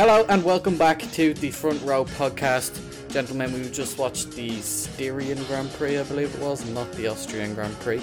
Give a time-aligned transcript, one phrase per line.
[0.00, 2.72] Hello and welcome back to the Front Row podcast.
[3.10, 7.54] Gentlemen, we just watched the Styrian Grand Prix, I believe it was, not the Austrian
[7.54, 8.00] Grand Prix.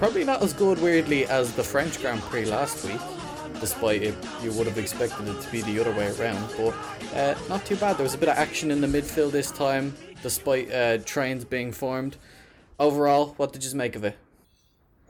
[0.00, 3.00] Probably not as good, weirdly, as the French Grand Prix last week,
[3.60, 6.44] despite it, you would have expected it to be the other way around.
[6.56, 6.74] But
[7.14, 7.98] uh, not too bad.
[7.98, 9.94] There was a bit of action in the midfield this time,
[10.24, 12.16] despite uh, trains being formed.
[12.80, 14.16] Overall, what did you make of it?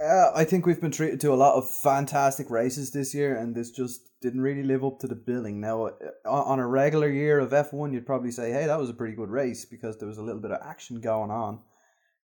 [0.01, 3.55] Uh, I think we've been treated to a lot of fantastic races this year, and
[3.55, 5.61] this just didn't really live up to the billing.
[5.61, 5.91] Now, uh,
[6.25, 9.29] on a regular year of F1, you'd probably say, hey, that was a pretty good
[9.29, 11.61] race because there was a little bit of action going on.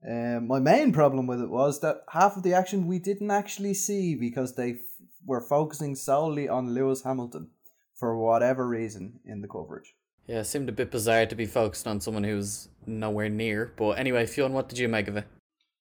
[0.09, 3.75] Um, my main problem with it was that half of the action we didn't actually
[3.75, 4.79] see because they f-
[5.25, 7.51] were focusing solely on Lewis Hamilton
[7.95, 9.95] for whatever reason in the coverage.
[10.27, 13.73] Yeah, it seemed a bit bizarre to be focused on someone who's nowhere near.
[13.77, 15.27] But anyway, Fionn, what did you make of it?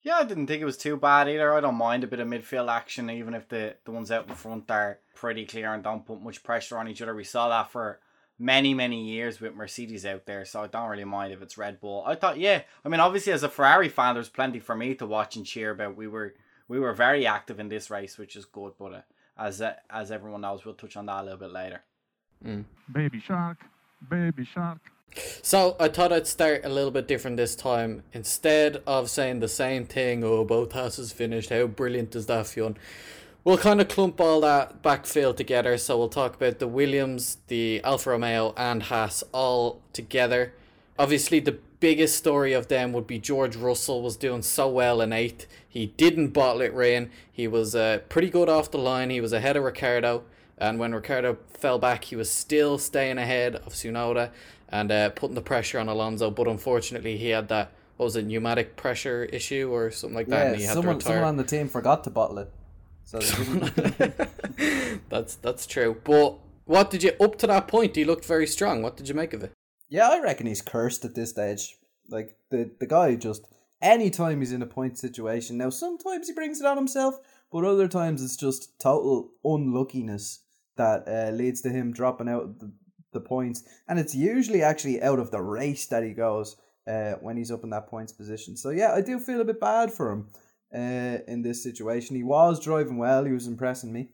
[0.01, 1.53] Yeah, I didn't think it was too bad either.
[1.53, 4.35] I don't mind a bit of midfield action, even if the, the ones out in
[4.35, 7.13] front are pretty clear and don't put much pressure on each other.
[7.13, 7.99] We saw that for
[8.39, 11.81] many, many years with Mercedes out there, so I don't really mind if it's Red
[11.81, 12.03] Bull.
[12.07, 15.05] I thought, yeah, I mean, obviously as a Ferrari fan, there's plenty for me to
[15.05, 15.97] watch and cheer about.
[15.97, 16.33] We were
[16.69, 19.01] we were very active in this race, which is good, but uh,
[19.37, 21.83] as uh, as everyone knows, we'll touch on that a little bit later.
[22.45, 22.63] Mm.
[22.91, 23.57] Baby shark,
[24.09, 24.79] baby shark.
[25.41, 28.03] So I thought I'd start a little bit different this time.
[28.13, 32.77] Instead of saying the same thing, oh, both houses finished, how brilliant is that, Fionn?
[33.43, 35.77] We'll kind of clump all that backfield together.
[35.77, 40.53] So we'll talk about the Williams, the Alfa Romeo, and Haas all together.
[40.97, 45.13] Obviously, the biggest story of them would be George Russell was doing so well in
[45.13, 45.47] eighth.
[45.67, 47.09] He didn't bottle it rain.
[47.31, 49.09] He was uh, pretty good off the line.
[49.09, 50.23] He was ahead of Ricciardo.
[50.57, 54.31] And when Ricciardo fell back, he was still staying ahead of Tsunoda
[54.69, 56.31] and uh, putting the pressure on Alonso.
[56.31, 60.39] But unfortunately, he had that what was it, pneumatic pressure issue or something like that,
[60.43, 61.13] yeah, and he had someone, to retire.
[61.13, 62.51] someone on the team forgot to bottle it.
[63.03, 63.19] So
[65.09, 65.99] that's that's true.
[66.03, 67.95] But what did you up to that point?
[67.95, 68.81] He looked very strong.
[68.81, 69.51] What did you make of it?
[69.89, 71.75] yeah, I reckon he's cursed at this stage.
[72.07, 73.45] Like the the guy just
[73.81, 75.57] anytime he's in a point situation.
[75.57, 77.19] Now sometimes he brings it on himself,
[77.51, 80.41] but other times it's just total unluckiness
[80.77, 82.71] that uh, leads to him dropping out the,
[83.11, 87.37] the points, and it's usually actually out of the race that he goes uh, when
[87.37, 88.57] he's up in that points position.
[88.57, 90.27] So yeah, I do feel a bit bad for him
[90.73, 92.15] uh, in this situation.
[92.15, 94.09] He was driving well; he was impressing me.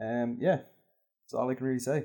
[0.00, 0.60] Um, yeah,
[1.24, 2.04] that's all I can really say.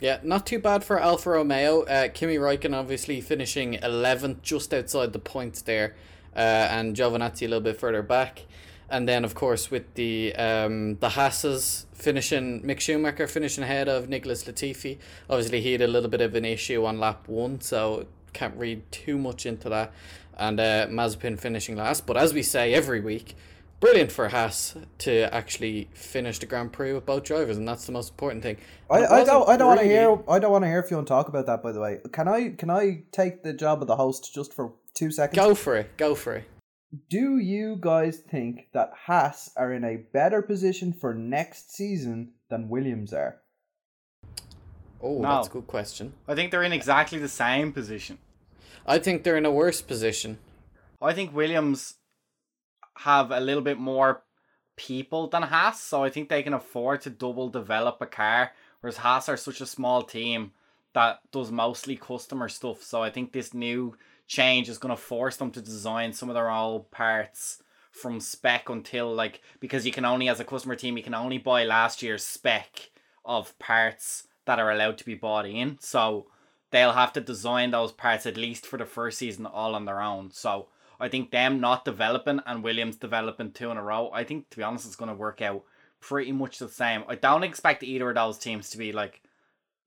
[0.00, 1.82] Yeah, not too bad for Alfa Romeo.
[1.82, 5.94] Uh, Kimi Räikkönen obviously finishing 11th, just outside the points there,
[6.34, 6.38] uh,
[6.70, 8.46] and Giovinazzi a little bit further back.
[8.90, 14.08] And then, of course, with the um, the Hasses finishing, Mick Schumacher finishing ahead of
[14.08, 14.98] Nicholas Latifi.
[15.28, 18.90] Obviously, he had a little bit of an issue on lap one, so can't read
[18.90, 19.92] too much into that.
[20.36, 22.06] And uh, Mazepin finishing last.
[22.06, 23.36] But as we say every week,
[23.80, 27.92] brilliant for Haas to actually finish the Grand Prix with both drivers, and that's the
[27.92, 28.58] most important thing.
[28.90, 30.96] I, I don't I don't want to hear I don't want to hear if you
[30.96, 31.62] want to talk about that.
[31.62, 34.72] By the way, can I can I take the job of the host just for
[34.94, 35.36] two seconds?
[35.36, 35.96] Go for it.
[35.96, 36.44] Go for it.
[37.08, 42.68] Do you guys think that Haas are in a better position for next season than
[42.68, 43.40] Williams are?
[45.00, 45.28] Oh, No.
[45.36, 46.14] that's a good question.
[46.26, 48.18] I think they're in exactly the same position.
[48.86, 50.38] I think they're in a worse position.
[51.00, 51.94] I think Williams
[52.96, 54.22] have a little bit more
[54.76, 58.98] people than Haas, so I think they can afford to double develop a car, whereas
[58.98, 60.52] Haas are such a small team
[60.92, 62.82] that does mostly customer stuff.
[62.82, 63.96] So I think this new
[64.30, 67.60] change is going to force them to design some of their old parts
[67.90, 71.36] from spec until like because you can only as a customer team you can only
[71.36, 72.90] buy last year's spec
[73.24, 75.78] of parts that are allowed to be bought in.
[75.80, 76.26] So
[76.70, 80.00] they'll have to design those parts at least for the first season all on their
[80.00, 80.30] own.
[80.30, 80.68] So
[81.00, 84.58] I think them not developing and Williams developing two in a row, I think to
[84.58, 85.64] be honest it's gonna work out
[85.98, 87.02] pretty much the same.
[87.08, 89.22] I don't expect either of those teams to be like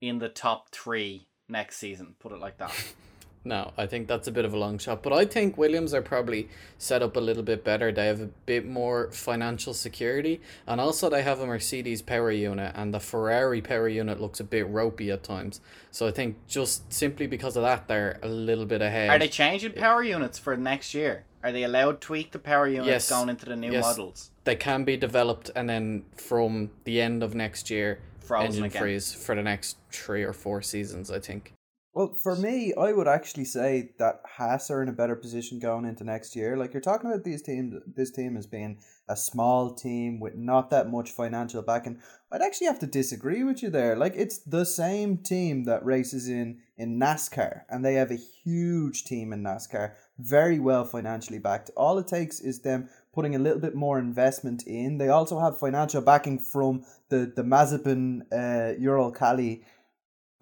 [0.01, 2.73] in the top three next season, put it like that.
[3.45, 5.03] No, I think that's a bit of a long shot.
[5.03, 7.91] But I think Williams are probably set up a little bit better.
[7.91, 10.39] They have a bit more financial security.
[10.65, 12.71] And also, they have a Mercedes power unit.
[12.75, 15.59] And the Ferrari power unit looks a bit ropey at times.
[15.91, 19.09] So I think just simply because of that, they're a little bit ahead.
[19.09, 21.25] Are they changing power units for next year?
[21.44, 23.09] Are they allowed to tweak the power units Yes.
[23.09, 23.83] going into the new Yes.
[23.83, 24.31] models?
[24.45, 25.51] They can be developed.
[25.53, 28.81] And then from the end of next year, Frozen engine again.
[28.81, 31.51] freeze for the next three or four seasons, I think.
[31.94, 35.86] Well, for me, I would actually say that Haas are in a better position going
[35.86, 36.57] into next year.
[36.57, 40.72] Like you're talking about these teams, this team as being a small team with not
[40.72, 42.00] that much financial backing.
[42.31, 43.95] I'd actually have to disagree with you there.
[43.95, 49.04] Like it's the same team that races in in NASCAR, and they have a huge
[49.04, 51.69] team in NASCAR, very well financially backed.
[51.78, 54.98] All it takes is them putting a little bit more investment in.
[54.98, 59.62] They also have financial backing from the the Mazepin uh, Uralkali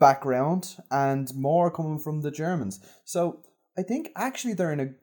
[0.01, 2.81] background and more coming from the Germans.
[3.06, 3.44] So
[3.77, 4.95] I think actually they're in a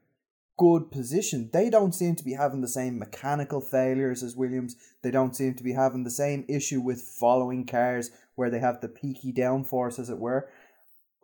[0.59, 1.49] good position.
[1.53, 4.75] They don't seem to be having the same mechanical failures as Williams.
[5.03, 8.81] They don't seem to be having the same issue with following cars where they have
[8.81, 10.51] the peaky downforce, as it were.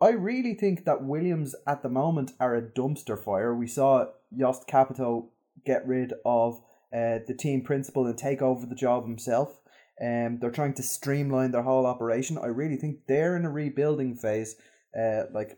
[0.01, 3.53] I really think that Williams at the moment are a dumpster fire.
[3.53, 4.07] We saw
[4.37, 5.29] Jost Capito
[5.65, 6.61] get rid of
[6.93, 9.59] uh, the team principal and take over the job himself.
[10.01, 12.37] Um, they're trying to streamline their whole operation.
[12.37, 14.55] I really think they're in a rebuilding phase,
[14.97, 15.57] uh, like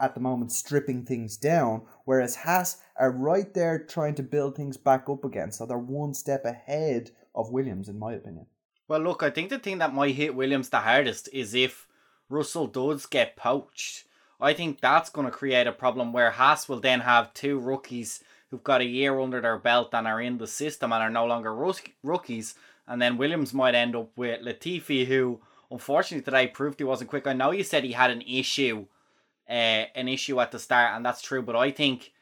[0.00, 4.76] at the moment, stripping things down, whereas Haas are right there trying to build things
[4.76, 5.52] back up again.
[5.52, 8.46] So they're one step ahead of Williams, in my opinion.
[8.88, 11.86] Well, look, I think the thing that might hit Williams the hardest is if
[12.28, 14.04] Russell does get poached.
[14.40, 18.24] I think that's going to create a problem where Haas will then have two rookies
[18.50, 21.26] who've got a year under their belt and are in the system and are no
[21.26, 21.54] longer
[22.02, 22.54] rookies
[22.86, 25.40] and then Williams might end up with Latifi, who
[25.70, 27.26] unfortunately today proved he wasn't quick.
[27.26, 28.86] I know you said he had an issue,
[29.48, 31.42] uh, an issue at the start, and that's true.
[31.42, 32.12] But I think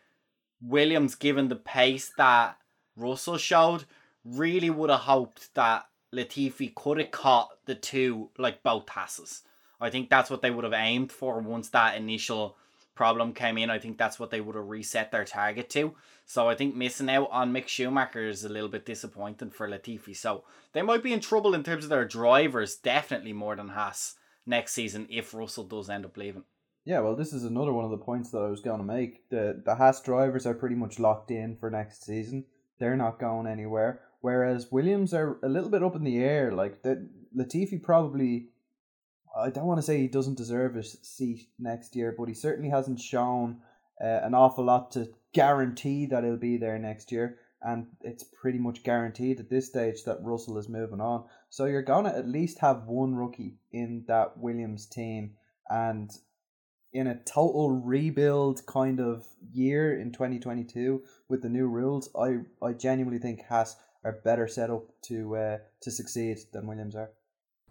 [0.62, 2.56] Williams, given the pace that
[2.96, 3.84] Russell showed,
[4.24, 9.42] really would have hoped that Latifi could have caught the two like both passes.
[9.80, 12.56] I think that's what they would have aimed for once that initial
[13.00, 13.70] problem came in.
[13.70, 15.94] I think that's what they would have reset their target to.
[16.26, 20.14] So I think missing out on Mick Schumacher is a little bit disappointing for Latifi.
[20.14, 20.44] So
[20.74, 24.74] they might be in trouble in terms of their drivers, definitely more than Haas next
[24.74, 26.44] season if Russell does end up leaving.
[26.84, 29.30] Yeah, well, this is another one of the points that I was going to make.
[29.30, 32.44] The the Haas drivers are pretty much locked in for next season.
[32.78, 34.02] They're not going anywhere.
[34.20, 36.52] Whereas Williams are a little bit up in the air.
[36.52, 38.48] Like the Latifi probably,
[39.36, 42.70] I don't want to say he doesn't deserve a seat next year, but he certainly
[42.70, 43.60] hasn't shown
[44.02, 47.38] uh, an awful lot to guarantee that he'll be there next year.
[47.62, 51.24] And it's pretty much guaranteed at this stage that Russell is moving on.
[51.50, 55.34] So you're going to at least have one rookie in that Williams team.
[55.68, 56.10] And
[56.92, 62.72] in a total rebuild kind of year in 2022 with the new rules, I, I
[62.72, 67.10] genuinely think Haas are better set up to uh, to succeed than Williams are.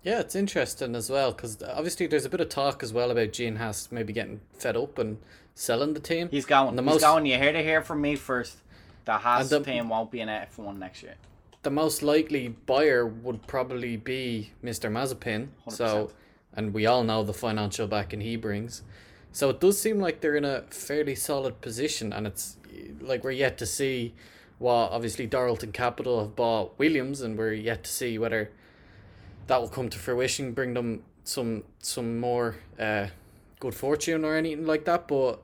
[0.03, 3.33] Yeah, it's interesting as well because obviously there's a bit of talk as well about
[3.33, 5.17] Gene Haas maybe getting fed up and
[5.55, 6.29] selling the team.
[6.31, 6.75] He's going.
[6.75, 7.25] The He's most, going.
[7.25, 8.57] You heard it here from me first.
[9.05, 11.15] The Haas the, team won't be in F1 next year.
[11.63, 14.89] The most likely buyer would probably be Mr.
[14.89, 15.49] Mazepin.
[15.67, 15.71] 100%.
[15.73, 16.11] So,
[16.53, 18.83] and we all know the financial backing he brings.
[19.31, 22.57] So it does seem like they're in a fairly solid position, and it's
[23.01, 24.13] like we're yet to see
[24.57, 28.51] what obviously Dorilton Capital have bought Williams, and we're yet to see whether
[29.49, 33.07] that will come to fruition, bring them some some more uh,
[33.59, 35.07] good fortune or anything like that.
[35.07, 35.41] But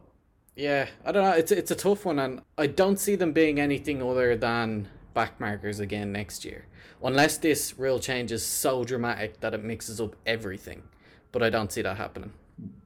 [0.56, 1.32] yeah, I don't know.
[1.32, 5.80] It's it's a tough one, and I don't see them being anything other than backmarkers
[5.80, 6.68] again next year,
[7.04, 10.84] unless this rule change is so dramatic that it mixes up everything.
[11.32, 12.32] But I don't see that happening.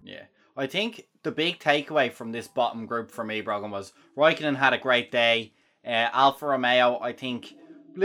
[0.03, 0.23] Yeah,
[0.55, 4.73] I think the big takeaway from this bottom group for me, Brogan, was Raikkonen had
[4.73, 5.51] a great day.
[5.85, 7.55] Uh, Alfa Romeo, I think,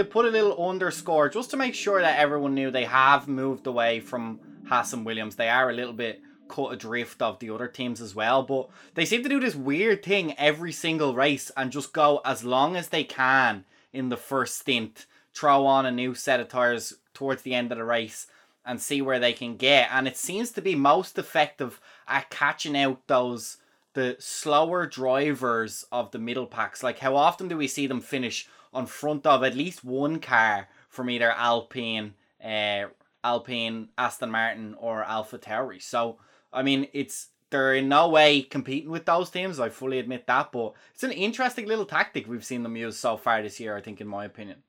[0.02, 4.00] put a little underscore just to make sure that everyone knew they have moved away
[4.00, 5.37] from Haas and Williams.
[5.37, 8.43] They are a little bit cut adrift of the other teams as well.
[8.43, 12.44] But they seem to do this weird thing every single race and just go as
[12.44, 16.94] long as they can in the first stint, throw on a new set of tires
[17.13, 18.27] towards the end of the race
[18.67, 19.89] and see where they can get.
[19.93, 23.58] And it seems to be most effective at catching out those
[23.94, 26.82] the slower drivers of the middle packs.
[26.82, 30.69] Like how often do we see them finish on front of at least one car
[30.89, 32.15] from either Alpine,
[32.45, 32.85] uh,
[33.23, 35.81] Alpine, Aston Martin, or AlphaTauri?
[35.81, 36.19] So
[36.53, 39.61] I mean, it's they're in no way competing with those teams.
[39.61, 43.17] I fully admit that, but it's an interesting little tactic we've seen them use so
[43.17, 43.77] far this year.
[43.77, 44.63] I think, in my opinion.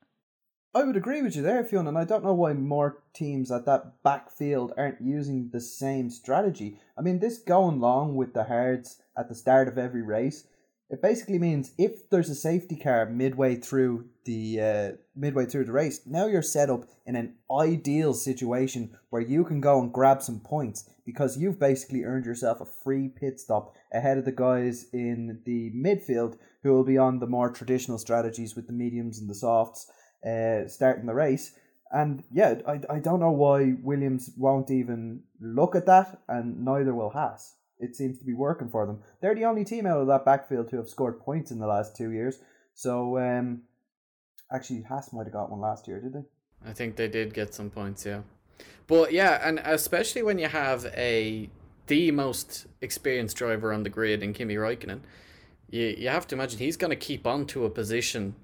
[0.74, 3.64] I would agree with you there, Fiona, and I don't know why more teams at
[3.64, 6.78] that backfield aren't using the same strategy.
[6.98, 10.46] I mean, this going along with the hards at the start of every race
[10.88, 15.72] it basically means if there's a safety car midway through the uh, midway through the
[15.72, 20.22] race, now you're set up in an ideal situation where you can go and grab
[20.22, 24.86] some points because you've basically earned yourself a free pit stop ahead of the guys
[24.92, 29.28] in the midfield who will be on the more traditional strategies with the mediums and
[29.28, 29.90] the softs
[30.24, 31.52] uh, starting the race.
[31.90, 36.94] And yeah, I, I don't know why Williams won't even look at that, and neither
[36.94, 39.00] will Haas it seems to be working for them.
[39.20, 41.96] They're the only team out of that backfield to have scored points in the last
[41.96, 42.38] two years.
[42.74, 43.62] So, um,
[44.52, 46.24] actually, Haas might have got one last year, did they?
[46.66, 48.22] I think they did get some points, yeah.
[48.86, 51.50] But yeah, and especially when you have a
[51.86, 55.00] the most experienced driver on the grid in Kimi Raikkonen,
[55.68, 58.34] you you have to imagine he's going to keep on to a position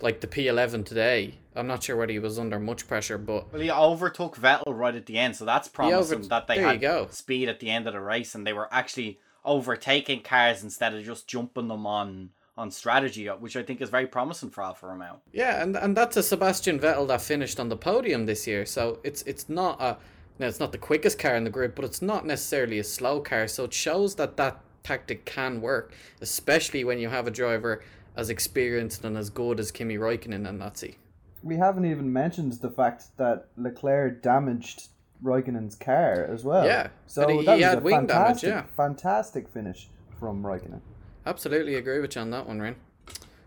[0.00, 1.34] like the P11 today.
[1.56, 4.94] I'm not sure whether he was under much pressure, but Well, he overtook Vettel right
[4.94, 7.06] at the end, so that's promising over- that they there had go.
[7.10, 11.04] speed at the end of the race and they were actually overtaking cars instead of
[11.04, 15.20] just jumping them on on strategy, which I think is very promising for Alfa Romeo.
[15.32, 18.64] Yeah, and and that's a Sebastian Vettel that finished on the podium this year.
[18.64, 19.96] So it's it's not a
[20.38, 23.20] now it's not the quickest car in the grid, but it's not necessarily a slow
[23.20, 23.48] car.
[23.48, 27.82] So it shows that that tactic can work, especially when you have a driver
[28.16, 30.98] as experienced and as good as Kimi Raikkonen and Nazi.
[31.42, 34.88] We haven't even mentioned the fact that Leclerc damaged
[35.22, 36.64] Raikkonen's car as well.
[36.66, 38.62] Yeah, so he- that he was had a wing damage, fantastic, yeah.
[38.76, 40.80] fantastic finish from Raikkonen.
[41.26, 42.76] Absolutely agree with you on that one, Rin.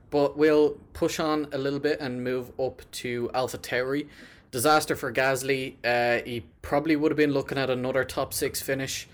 [0.09, 4.07] But we'll push on a little bit and move up to AlphaTauri.
[4.51, 5.75] Disaster for Gasly.
[5.83, 9.07] Uh, he probably would have been looking at another top six finish.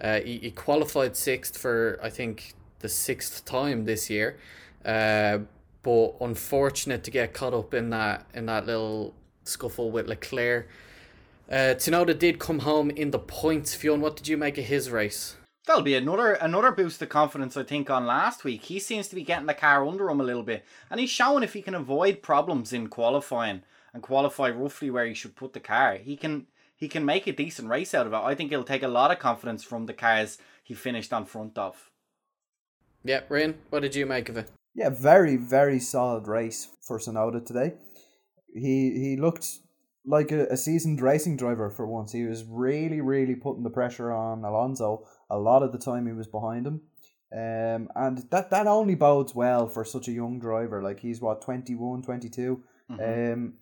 [0.00, 4.38] Uh, he, he qualified sixth for, I think, the sixth time this year.
[4.86, 5.40] Uh,
[5.82, 9.14] but unfortunate to get caught up in that in that little
[9.44, 10.68] scuffle with Leclerc.
[11.50, 13.74] Uh, Tsunoda did come home in the points.
[13.74, 15.36] Fionn, what did you make of his race?
[15.66, 18.64] That'll be another another boost of confidence, I think, on last week.
[18.64, 21.42] He seems to be getting the car under him a little bit, and he's showing
[21.42, 23.62] if he can avoid problems in qualifying
[23.92, 27.32] and qualify roughly where he should put the car, he can he can make a
[27.32, 28.16] decent race out of it.
[28.16, 31.56] I think it'll take a lot of confidence from the cars he finished on front
[31.58, 31.90] of.
[33.04, 34.50] Yeah, Rin, what did you make of it?
[34.76, 37.74] Yeah, very very solid race for Tsunoda today.
[38.54, 39.58] He he looked
[40.04, 42.12] like a, a seasoned racing driver for once.
[42.12, 45.06] He was really really putting the pressure on Alonso.
[45.30, 46.82] A lot of the time he was behind him.
[47.32, 50.82] Um, and that, that only bodes well for such a young driver.
[50.82, 52.62] Like he's what 21, 22.
[52.92, 53.32] Mhm.
[53.32, 53.54] Um,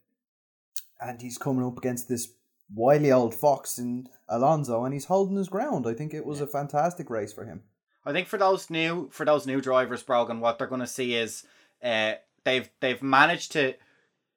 [1.00, 2.28] and he's coming up against this
[2.75, 5.87] wily old fox in Alonso, and he's holding his ground.
[5.87, 7.62] I think it was a fantastic race for him.
[8.06, 11.14] I think for those new for those new drivers, Brogan, what they're going to see
[11.14, 11.44] is
[11.82, 13.75] uh, they've they've managed to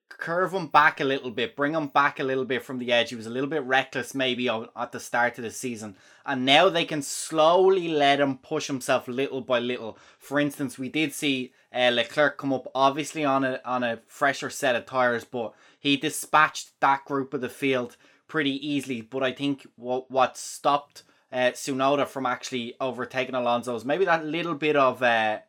[0.10, 3.10] curve him back a little bit, bring him back a little bit from the edge.
[3.10, 6.70] He was a little bit reckless maybe at the start of the season, and now
[6.70, 9.98] they can slowly let him push himself little by little.
[10.18, 14.50] For instance, we did see uh, Leclerc come up obviously on a on a fresher
[14.50, 17.98] set of tires, but he dispatched that group of the field
[18.28, 19.02] pretty easily.
[19.02, 23.86] But I think what what stopped uh, Tsunoda from actually overtaking Alonso's.
[23.86, 25.40] maybe that little bit of uh,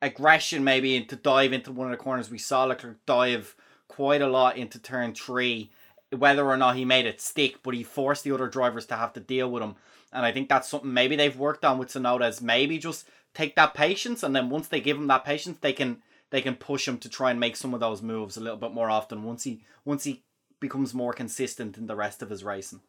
[0.00, 2.30] aggression, maybe to dive into one of the corners.
[2.30, 3.54] We saw Leclerc dive
[3.88, 5.70] quite a lot into turn three,
[6.10, 9.12] whether or not he made it stick, but he forced the other drivers to have
[9.14, 9.76] to deal with him.
[10.12, 13.56] And I think that's something maybe they've worked on with Tsunoda is maybe just take
[13.56, 16.88] that patience, and then once they give him that patience, they can they can push
[16.88, 19.44] him to try and make some of those moves a little bit more often once
[19.44, 20.22] he once he
[20.60, 22.80] becomes more consistent in the rest of his racing.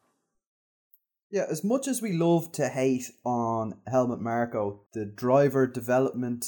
[1.34, 6.46] Yeah, as much as we love to hate on Helmut Marko, the driver development,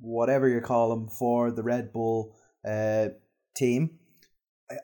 [0.00, 3.08] whatever you call him, for the Red Bull uh,
[3.56, 3.98] team,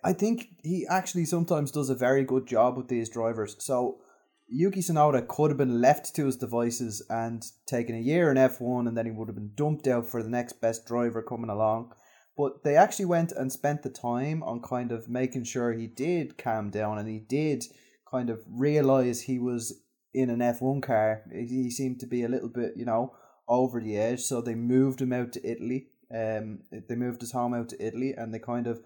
[0.03, 3.55] I- think he actually sometimes does a very good job with these drivers.
[3.61, 4.01] So
[4.49, 8.89] Yuki Tsunoda could have been left to his devices and taken a year in F1
[8.89, 11.93] and then he would have been dumped out for the next best driver coming along.
[12.37, 16.37] But they actually went and spent the time on kind of making sure he did
[16.37, 17.67] calm down and he did
[18.11, 19.83] kind of realize he was
[20.15, 21.23] in an F1 car.
[21.33, 23.15] He seemed to be a little bit, you know,
[23.49, 24.23] over the edge.
[24.23, 25.89] So they moved him out to Italy.
[26.15, 28.81] Um, they moved his home out to Italy and they kind of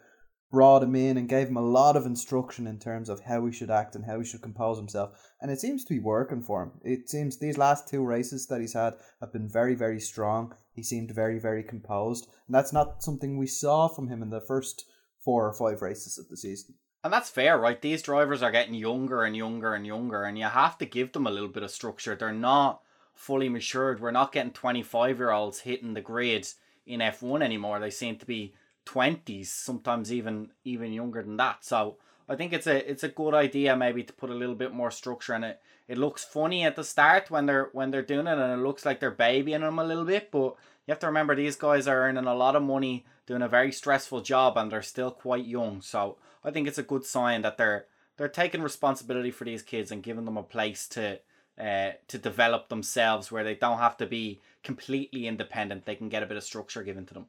[0.50, 3.52] brought him in and gave him a lot of instruction in terms of how he
[3.52, 5.10] should act and how he should compose himself.
[5.40, 6.72] And it seems to be working for him.
[6.82, 10.54] It seems these last two races that he's had have been very, very strong.
[10.72, 12.26] He seemed very, very composed.
[12.48, 14.86] And that's not something we saw from him in the first
[15.24, 16.74] four or five races of the season.
[17.02, 17.80] And that's fair, right?
[17.80, 21.26] These drivers are getting younger and younger and younger, and you have to give them
[21.26, 22.14] a little bit of structure.
[22.14, 22.82] They're not
[23.14, 24.00] fully matured.
[24.00, 26.46] We're not getting 25 year olds hitting the grid
[26.86, 27.80] in F1 anymore.
[27.80, 28.54] They seem to be
[28.84, 31.64] 20s, sometimes even even younger than that.
[31.64, 31.96] So
[32.28, 34.90] I think it's a it's a good idea maybe to put a little bit more
[34.90, 35.60] structure in it.
[35.90, 38.86] It looks funny at the start when they're when they're doing it, and it looks
[38.86, 40.30] like they're babying them a little bit.
[40.30, 40.54] But
[40.86, 43.72] you have to remember these guys are earning a lot of money, doing a very
[43.72, 45.80] stressful job, and they're still quite young.
[45.80, 49.90] So I think it's a good sign that they're they're taking responsibility for these kids
[49.90, 51.18] and giving them a place to
[51.60, 55.86] uh, to develop themselves where they don't have to be completely independent.
[55.86, 57.26] They can get a bit of structure given to them.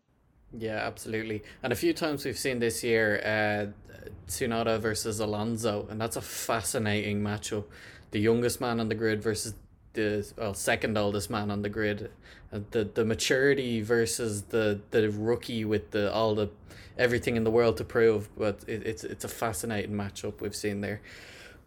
[0.56, 1.42] Yeah, absolutely.
[1.64, 6.22] And a few times we've seen this year uh, Tsunoda versus Alonso, and that's a
[6.22, 7.66] fascinating matchup.
[8.12, 9.54] The youngest man on the grid versus
[9.94, 12.12] the well second oldest man on the grid.
[12.54, 16.50] Uh, the the maturity versus the the rookie with the all the
[16.98, 18.30] everything in the world to prove.
[18.38, 21.02] But it, it's it's a fascinating matchup we've seen there.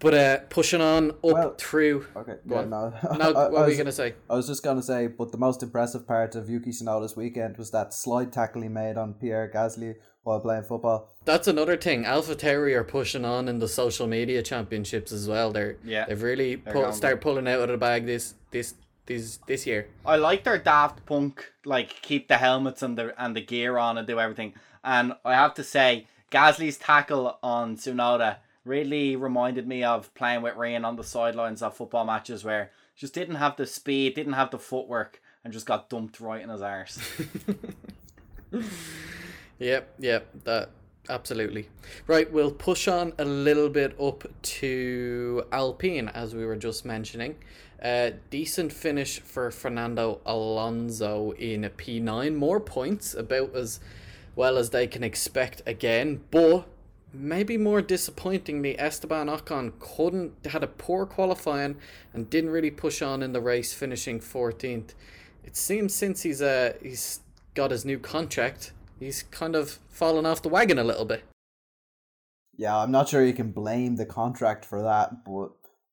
[0.00, 2.06] But uh, pushing on up Well- through.
[2.16, 2.70] Okay, Go yeah, on.
[2.70, 2.92] no.
[3.18, 4.14] No, I- what I were you was- gonna say?
[4.28, 7.70] I was just gonna say, but the most impressive part of Yuki Tsunoda's weekend was
[7.70, 11.08] that slide tackle he made on Pierre Gasly while playing football.
[11.24, 12.04] That's another thing.
[12.04, 15.52] AlphaTauri are pushing on in the social media championships as well.
[15.52, 18.74] They're Yeah, they've really they're pu- start pulling out of the bag this this
[19.06, 19.86] this this year.
[20.04, 23.96] I like their Daft Punk, like keep the helmets and the and the gear on
[23.98, 24.54] and do everything.
[24.82, 30.56] And I have to say, Gasly's tackle on Tsunoda really reminded me of playing with
[30.56, 34.50] Ryan on the sidelines of football matches where just didn't have the speed, didn't have
[34.50, 36.98] the footwork, and just got dumped right in his arse.
[39.64, 40.68] Yep, yep, that
[41.08, 41.70] absolutely.
[42.06, 44.24] Right, we'll push on a little bit up
[44.60, 47.36] to Alpine as we were just mentioning.
[47.82, 52.34] Uh, decent finish for Fernando Alonso in a P9.
[52.34, 53.80] More points, about as
[54.36, 56.66] well as they can expect again, but
[57.10, 61.76] maybe more disappointingly, Esteban Ocon couldn't had a poor qualifying
[62.12, 64.90] and didn't really push on in the race, finishing 14th.
[65.42, 67.20] It seems since he's uh he's
[67.54, 71.24] got his new contract, he's kind of fallen off the wagon a little bit.
[72.56, 75.50] Yeah, I'm not sure you can blame the contract for that, but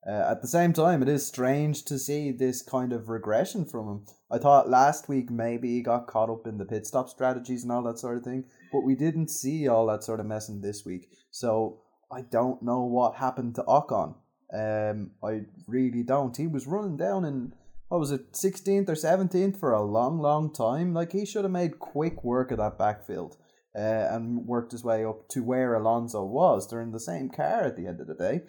[0.08, 3.88] uh, at the same time, it is strange to see this kind of regression from
[3.88, 4.06] him.
[4.32, 7.72] I thought last week maybe he got caught up in the pit stop strategies and
[7.72, 10.86] all that sort of thing, but we didn't see all that sort of messing this
[10.86, 11.10] week.
[11.30, 11.82] So
[12.12, 14.16] I don't know what happened to Ocon.
[14.54, 16.36] Um, I really don't.
[16.36, 17.54] He was running down in
[17.92, 20.94] what was it, sixteenth or seventeenth for a long, long time.
[20.94, 23.36] Like he should have made quick work of that backfield
[23.76, 26.70] uh, and worked his way up to where Alonso was.
[26.70, 28.44] They're in the same car at the end of the day.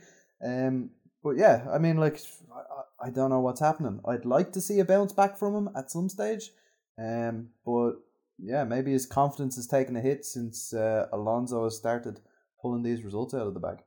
[0.46, 0.90] Um,
[1.24, 2.20] but yeah, I mean, like,
[2.54, 3.98] I, I don't know what's happening.
[4.06, 6.52] I'd like to see a bounce back from him at some stage.
[6.96, 7.94] Um, but
[8.38, 12.20] yeah, maybe his confidence has taken a hit since uh, Alonso has started
[12.60, 13.78] pulling these results out of the bag.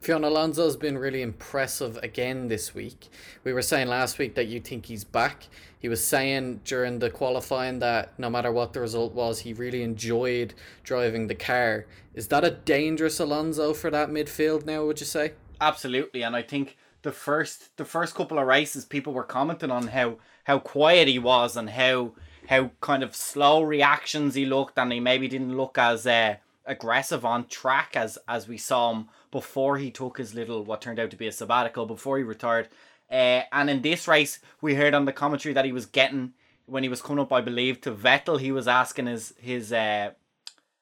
[0.00, 3.10] Fiona Alonso's been really impressive again this week.
[3.44, 5.46] We were saying last week that you think he's back.
[5.78, 9.82] He was saying during the qualifying that no matter what the result was, he really
[9.82, 10.54] enjoyed
[10.84, 11.84] driving the car.
[12.14, 15.32] Is that a dangerous Alonso for that midfield now, would you say?
[15.60, 19.88] Absolutely, and I think the first the first couple of races, people were commenting on
[19.88, 22.12] how how quiet he was and how
[22.48, 26.36] how kind of slow reactions he looked, and he maybe didn't look as uh,
[26.66, 30.98] aggressive on track as as we saw him before he took his little what turned
[30.98, 32.68] out to be a sabbatical before he retired.
[33.10, 36.32] Uh, and in this race, we heard on the commentary that he was getting
[36.66, 38.38] when he was coming up, I believe, to Vettel.
[38.38, 40.12] He was asking his his uh,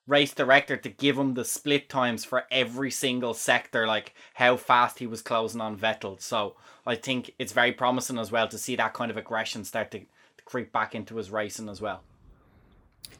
[0.06, 4.98] race director to give him the split times for every single sector, like how fast
[4.98, 6.20] he was closing on Vettel.
[6.20, 9.90] So I think it's very promising as well to see that kind of aggression start
[9.92, 12.02] to, to creep back into his racing as well.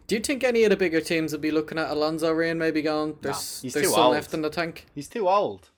[0.08, 2.80] Do you think any of the bigger teams would be looking at Alonso Rain maybe
[2.80, 4.12] going, there's, he's there's too some old.
[4.12, 4.86] left in the tank?
[4.94, 5.68] He's too old.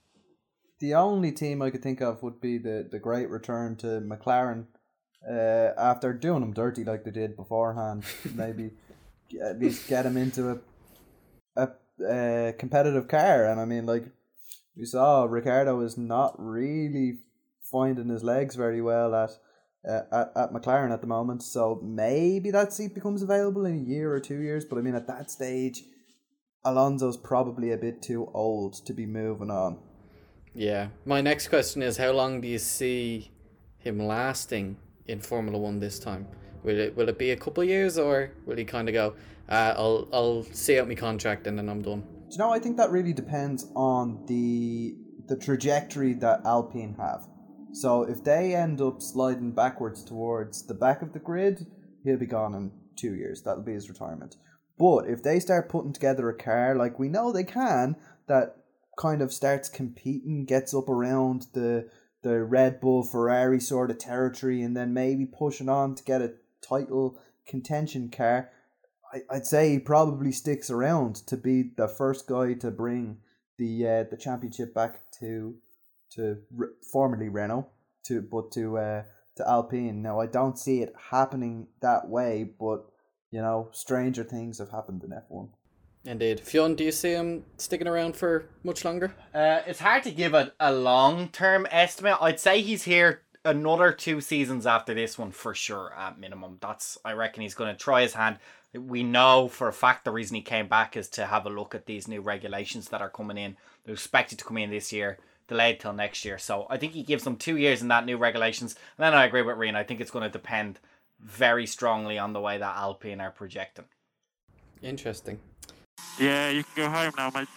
[0.79, 4.67] The only team I could think of would be the, the great return to McLaren
[5.29, 8.05] uh, after doing him dirty like they did beforehand.
[8.33, 8.71] Maybe
[9.43, 10.61] at least get him into
[11.57, 13.45] a, a uh, competitive car.
[13.45, 14.05] And I mean, like
[14.77, 17.19] we saw, Ricciardo is not really
[17.61, 19.31] finding his legs very well at,
[19.87, 21.43] uh, at at McLaren at the moment.
[21.43, 24.65] So maybe that seat becomes available in a year or two years.
[24.65, 25.83] But I mean, at that stage,
[26.63, 29.79] Alonso's probably a bit too old to be moving on.
[30.53, 30.89] Yeah.
[31.05, 33.31] My next question is how long do you see
[33.77, 36.27] him lasting in Formula One this time?
[36.63, 39.15] Will it will it be a couple of years or will he kind of go,
[39.49, 42.01] uh, I'll I'll see out my contract and then I'm done?
[42.01, 42.51] Do you know?
[42.51, 44.95] I think that really depends on the
[45.27, 47.27] the trajectory that Alpine have.
[47.73, 51.65] So if they end up sliding backwards towards the back of the grid,
[52.03, 53.41] he'll be gone in two years.
[53.41, 54.35] That'll be his retirement.
[54.77, 57.95] But if they start putting together a car like we know they can,
[58.27, 58.57] that
[58.97, 61.89] kind of starts competing, gets up around the
[62.23, 66.33] the Red Bull Ferrari sort of territory, and then maybe pushing on to get a
[66.61, 68.51] title contention car,
[69.11, 73.17] I, I'd say he probably sticks around to be the first guy to bring
[73.57, 75.55] the uh, the championship back to
[76.15, 77.69] to R- formerly Renault
[78.05, 79.03] to but to uh,
[79.37, 80.01] to Alpine.
[80.01, 82.85] Now I don't see it happening that way, but
[83.31, 85.49] you know, stranger things have happened in F one.
[86.03, 86.39] Indeed.
[86.39, 89.13] Fionn, do you see him sticking around for much longer?
[89.33, 92.17] Uh, it's hard to give a, a long term estimate.
[92.19, 96.57] I'd say he's here another two seasons after this one for sure at minimum.
[96.59, 98.37] That's I reckon he's going to try his hand.
[98.73, 101.75] We know for a fact the reason he came back is to have a look
[101.75, 103.57] at these new regulations that are coming in.
[103.83, 106.37] They're expected to come in this year, delayed till next year.
[106.37, 108.75] So I think he gives them two years in that new regulations.
[108.97, 109.75] And then I agree with Reen.
[109.75, 110.79] I think it's going to depend
[111.19, 113.85] very strongly on the way that Alpine are projecting.
[114.81, 115.39] Interesting.
[116.19, 117.47] Yeah, you can go home now, mate.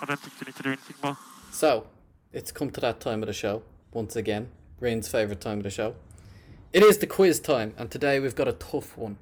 [0.00, 1.16] I don't think you need to do anything more.
[1.50, 1.86] So,
[2.32, 4.50] it's come to that time of the show once again.
[4.80, 5.94] Rain's favourite time of the show.
[6.72, 9.16] It is the quiz time, and today we've got a tough one.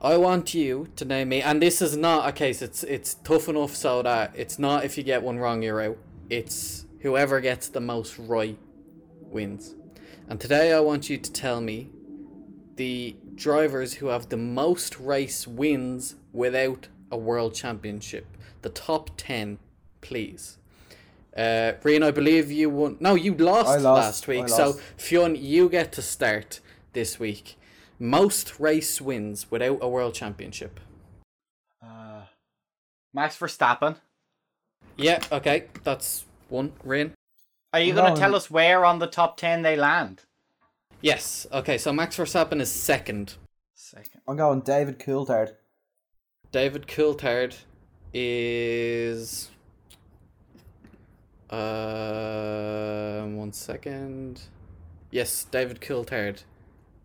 [0.00, 2.60] I want you to name me, and this is not a case.
[2.60, 5.96] It's it's tough enough so that it's not if you get one wrong you're out.
[6.28, 8.58] It's whoever gets the most right
[9.20, 9.74] wins.
[10.28, 11.88] And today I want you to tell me
[12.76, 18.26] the drivers who have the most race wins without a world championship.
[18.60, 19.58] The top ten,
[20.02, 20.58] please.
[21.34, 22.96] Uh, Rian, I believe you won.
[23.00, 23.84] No, you lost, lost.
[23.84, 24.48] last week.
[24.48, 24.56] lost.
[24.56, 26.60] So, Fionn, you get to start
[26.92, 27.56] this week.
[27.98, 30.80] Most race wins without a world championship.
[31.82, 32.22] Uh,
[33.14, 33.96] Max Verstappen.
[34.96, 36.72] Yeah, okay, that's one.
[36.86, 37.12] Rian.
[37.72, 38.36] Are you going to tell no.
[38.36, 40.22] us where on the top 10 they land?
[41.00, 43.34] Yes, okay, so Max Verstappen is second.
[43.74, 44.20] Second.
[44.26, 45.52] I'm going David Coulthard.
[46.52, 47.56] David Coulthard
[48.12, 49.50] is.
[51.50, 54.42] Uh, one second.
[55.10, 56.42] Yes, David Coulthard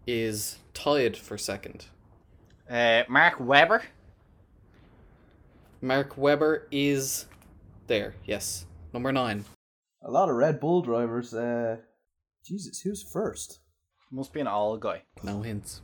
[0.08, 1.86] is tied for second.
[2.70, 3.84] Uh, Mark Webber.
[5.82, 7.26] Mark Webber is
[7.88, 8.16] there.
[8.26, 9.46] Yes, number nine.
[10.04, 11.34] A lot of Red Bull drivers.
[11.34, 11.78] Uh,
[12.46, 13.60] Jesus, who's first?
[14.12, 15.04] Must be an old guy.
[15.24, 15.82] No hints.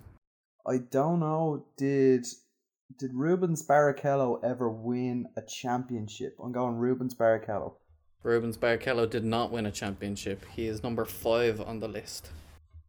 [0.68, 1.66] I don't know.
[1.78, 2.26] Did
[3.00, 6.36] did Rubens Barrichello ever win a championship?
[6.44, 7.76] I'm going Rubens Barrichello.
[8.24, 10.44] Rubens Barrichello did not win a championship.
[10.56, 12.30] He is number five on the list.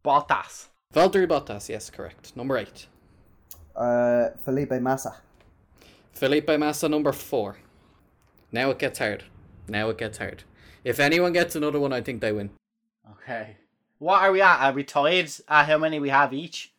[0.03, 0.67] Bottas.
[0.93, 2.35] Valtteri Bottas, yes, correct.
[2.35, 2.87] Number eight.
[3.75, 5.15] Uh, Felipe Massa.
[6.13, 7.57] Felipe Massa, number four.
[8.51, 9.23] Now it gets hard.
[9.67, 10.43] Now it gets hard.
[10.83, 12.49] If anyone gets another one, I think they win.
[13.11, 13.57] Okay.
[13.99, 14.61] What are we at?
[14.61, 16.73] Are we tied at how many we have each?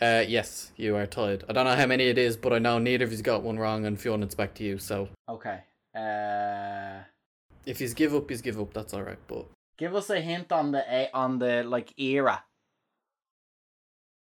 [0.00, 1.44] Uh, yes, you are tied.
[1.46, 3.58] I don't know how many it is, but I know neither of you's got one
[3.58, 4.78] wrong, and Fiona, it's back to you.
[4.78, 5.60] So Okay.
[5.94, 7.02] Uh,
[7.66, 8.72] if he's give up, he's give up.
[8.72, 9.18] That's all right.
[9.28, 12.42] But give us a hint on the eh, on the like era.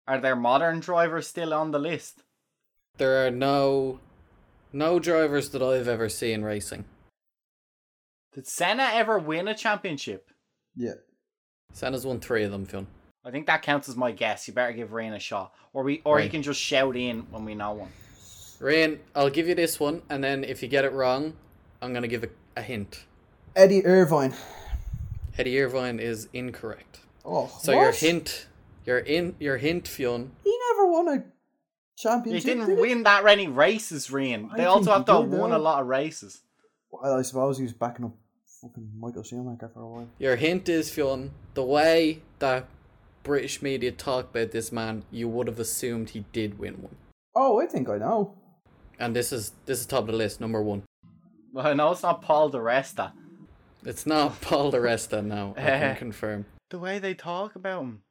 [0.09, 2.23] Are there modern drivers still on the list?
[2.97, 4.01] there are no
[4.73, 6.85] no drivers that I've ever seen racing.
[8.35, 10.31] Did Senna ever win a championship?
[10.75, 10.95] Yeah.
[11.73, 12.87] Senna's won three of them, Fionn.
[13.25, 14.49] I think that counts as my guess.
[14.49, 16.31] You better give Rain a shot, or we, or he Right.
[16.31, 17.91] can just shout in when we know one.
[18.59, 21.35] Rain, I'll give you this one, and then if you get it wrong,
[21.81, 23.05] I'm gonna give a, a hint.
[23.55, 24.35] Eddie Irvine.
[25.39, 27.01] Eddie Irvine is incorrect.
[27.25, 28.47] Oh, So your hint,
[28.89, 30.33] your in your hint, Fionn.
[30.43, 31.25] He never won a
[31.97, 32.43] championship.
[32.43, 32.81] He didn't did he?
[32.81, 34.49] win that many races, Rain.
[34.51, 36.41] I They also have to have won a lot of races.
[36.91, 38.15] Well, I suppose he was backing up
[38.63, 40.09] fucking Michael Schumacher for a while.
[40.19, 42.65] Your hint is, Fionn, the way that
[43.25, 46.97] British media talk about this man, you would have assumed he did win one.
[47.35, 48.35] Oh, I think I know.
[48.99, 50.83] And this is this is top of the list, number one.
[51.53, 53.13] Well, I know it's not Paul Di Resta.
[53.85, 55.55] It's not Paul Di Resta, no.
[55.59, 56.47] I can confirm.
[56.71, 58.03] The way they talk about him.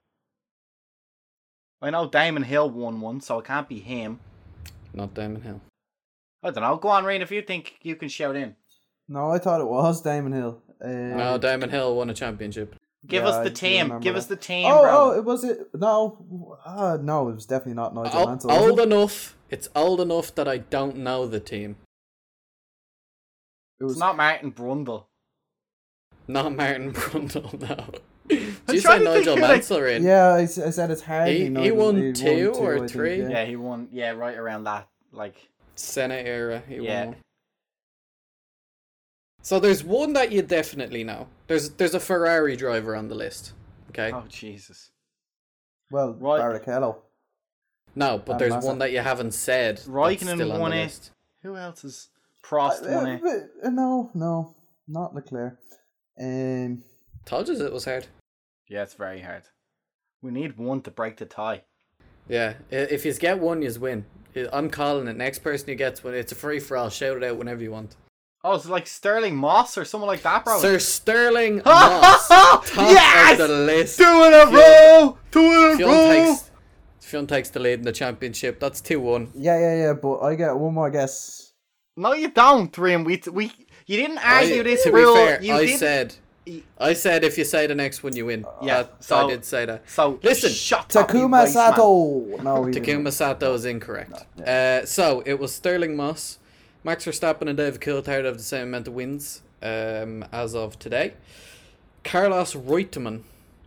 [1.82, 4.20] I know Damon Hill won one, so it can't be him.
[4.94, 5.62] Not Damon Hill.
[6.44, 6.76] I don't know.
[6.78, 8.56] Go on, Rain, if you think you can shout in.
[9.08, 10.62] No, I thought it was Damon Hill.
[10.84, 12.76] Uh, No, Damon Hill won a championship.
[13.06, 14.00] Give Yeah, us the do team.
[14.00, 14.20] Give that.
[14.20, 14.92] us the team, Oh, bro.
[14.92, 15.70] oh, it was it.
[15.76, 18.52] No, uh, no, it was definitely not Nigel O- Mansell.
[18.52, 18.84] old it?
[18.84, 19.36] enough.
[19.50, 21.78] It's old enough that I don't know the team.
[23.80, 25.06] It It's was not Martin Brundle.
[26.28, 28.00] Not Martin Brundle, no.
[28.28, 30.04] Did you say Nigel Mansell, Rain?
[30.04, 31.38] Yeah, I said it's hardly.
[31.38, 33.22] He- he Nigel- won two or I think, three?
[33.22, 33.30] yeah.
[33.30, 33.88] Yeah, he won.
[33.92, 34.88] Yeah, right around that.
[35.12, 35.36] Like,
[35.76, 36.62] Senna era.
[36.68, 37.06] He Yeah.
[37.06, 37.16] won.
[39.42, 41.28] So there's one that you definitely know.
[41.48, 43.54] There's there's a Ferrari driver on the list.
[43.92, 44.12] Okay.
[44.14, 44.92] oh Jesus.
[45.90, 46.42] Well, Right.
[46.42, 46.98] Barrichello.
[47.96, 48.68] No, but And there's Massa.
[48.68, 49.78] one that you haven't said.
[49.78, 50.84] that's Raikkonen still on won the it.
[50.84, 51.12] list.
[51.44, 52.10] Who else is
[52.44, 53.22] Prost Uh, won it?
[53.24, 54.56] but, uh, no, no,
[54.88, 55.58] not Leclerc.
[56.20, 56.84] Um,
[57.26, 58.08] Told you it was hard.
[58.70, 59.44] Yeah, it's very hard.
[60.22, 61.64] We need one to break the tie.
[62.28, 64.06] Yeah, if you get one, you win.
[64.36, 65.16] I- I'm calling it.
[65.16, 66.90] Next person who gets one, it's a free for all.
[66.90, 67.96] Shout it out whenever you want.
[68.44, 70.60] Oh, it's like Stirling Moss or someone like that, bro.
[70.60, 73.40] Sir Stirling Moss, top yes!
[73.40, 73.98] of the list.
[73.98, 75.18] Two in a Fionn- row!
[75.32, 76.26] Two in a Fionn row!
[76.36, 76.52] takes,
[77.00, 78.60] Fionn takes the lead in the championship.
[78.60, 79.32] That's two one.
[79.34, 79.94] yeah, yeah, yeah.
[79.94, 81.54] But I get one more guess.
[81.96, 83.04] No, you don't, Dream.
[83.06, 83.52] We, we,
[83.88, 85.14] you didn't argue I- this to rule.
[85.16, 86.16] be fair, you I did said,
[86.80, 88.46] I said if you say the next one, you win.
[88.62, 89.90] Yeah, That- so- I did say that.
[89.90, 91.72] So Listen, shut Takuma waste man.
[91.72, 92.20] Sato.
[92.44, 93.12] No, Takuma didn't.
[93.12, 94.12] Sato is incorrect.
[94.38, 96.40] No, uh, so it was Stirling Moss,
[96.84, 101.14] Max Verstappen, and David Coulthard have the same amount of wins um, as of today.
[102.04, 103.24] Carlos Reutemann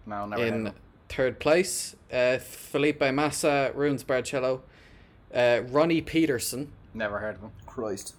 [0.07, 0.75] No, never heard of in him.
[1.09, 1.95] third place.
[2.13, 4.61] Uh, Felipe Massa, Rubens Barrichello,
[5.35, 7.51] uh, Ronnie Peterson, Never heard of him.
[7.67, 8.15] Christ.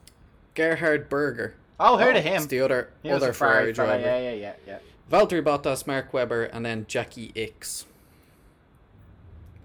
[0.53, 1.55] Gerhard Berger.
[1.81, 2.35] Oh, heard of oh, him?
[2.35, 2.49] It's him.
[2.49, 4.01] the other He other Ferrari Ferrari driver.
[4.01, 4.79] Yeah, yeah, yeah, yeah.
[5.11, 7.85] Valtteri Bottas, Mark Webber, and then Jacky Ickx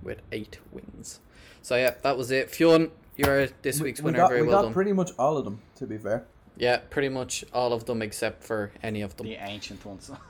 [0.02, 1.20] with eight wins.
[1.62, 2.50] So yeah, that was it.
[2.50, 4.18] Fionn, you're this week's we winner.
[4.18, 4.72] got, Very we well got done.
[4.72, 6.24] pretty much all of them, to be fair.
[6.56, 9.26] yeah, pretty much all of them except for any of them.
[9.26, 10.10] The ancient ones.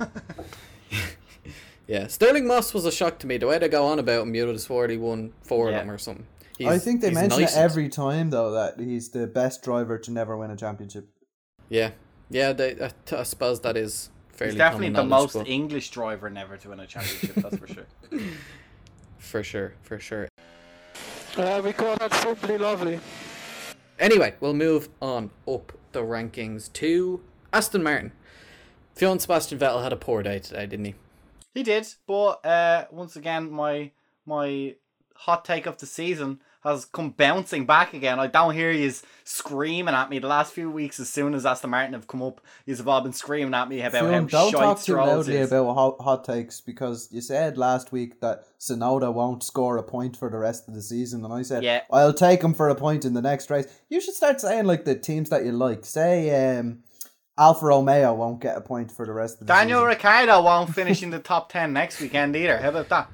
[1.86, 3.36] Yeah, Stirling Moss was a shock to me.
[3.38, 5.76] The way they go on about him, you'd have swore he won four Yeah.
[5.76, 6.26] of them or something.
[6.66, 9.98] I think they he's mention nice it every time, though, that he's the best driver
[9.98, 11.06] to never win a championship.
[11.68, 11.90] Yeah,
[12.30, 12.52] yeah.
[12.52, 16.56] They, I, I suppose that is fairly He's definitely the most but- English driver never
[16.56, 17.34] to win a championship.
[17.36, 17.86] That's for sure.
[19.18, 20.28] for sure, for sure.
[21.36, 22.98] Uh, we call that simply lovely.
[23.98, 27.20] Anyway, we'll move on up the rankings to
[27.52, 28.12] Aston Martin.
[28.94, 30.94] Fionn Sebastian Vettel had a poor day today, didn't he?
[31.54, 33.90] He did, but uh, once again, my
[34.24, 34.74] my
[35.14, 38.18] hot take of the season has come bouncing back again.
[38.18, 38.92] I don't hear you
[39.24, 40.98] screaming at me the last few weeks.
[40.98, 44.02] As soon as Aston Martin have come up, you've all been screaming at me about
[44.02, 45.52] Phil, how don't talk too loudly is.
[45.52, 50.16] about hot, hot takes because you said last week that Tsunoda won't score a point
[50.16, 51.82] for the rest of the season, and I said, Yeah.
[51.90, 53.66] I'll take him for a point in the next race.
[53.88, 55.84] You should start saying like the teams that you like.
[55.84, 56.80] Say, um,
[57.38, 59.68] Alfa Romeo won't get a point for the rest of the season.
[59.68, 59.88] Daniel season.
[59.88, 62.58] Ricciardo won't finish in the top ten next weekend either.
[62.58, 63.10] How about that?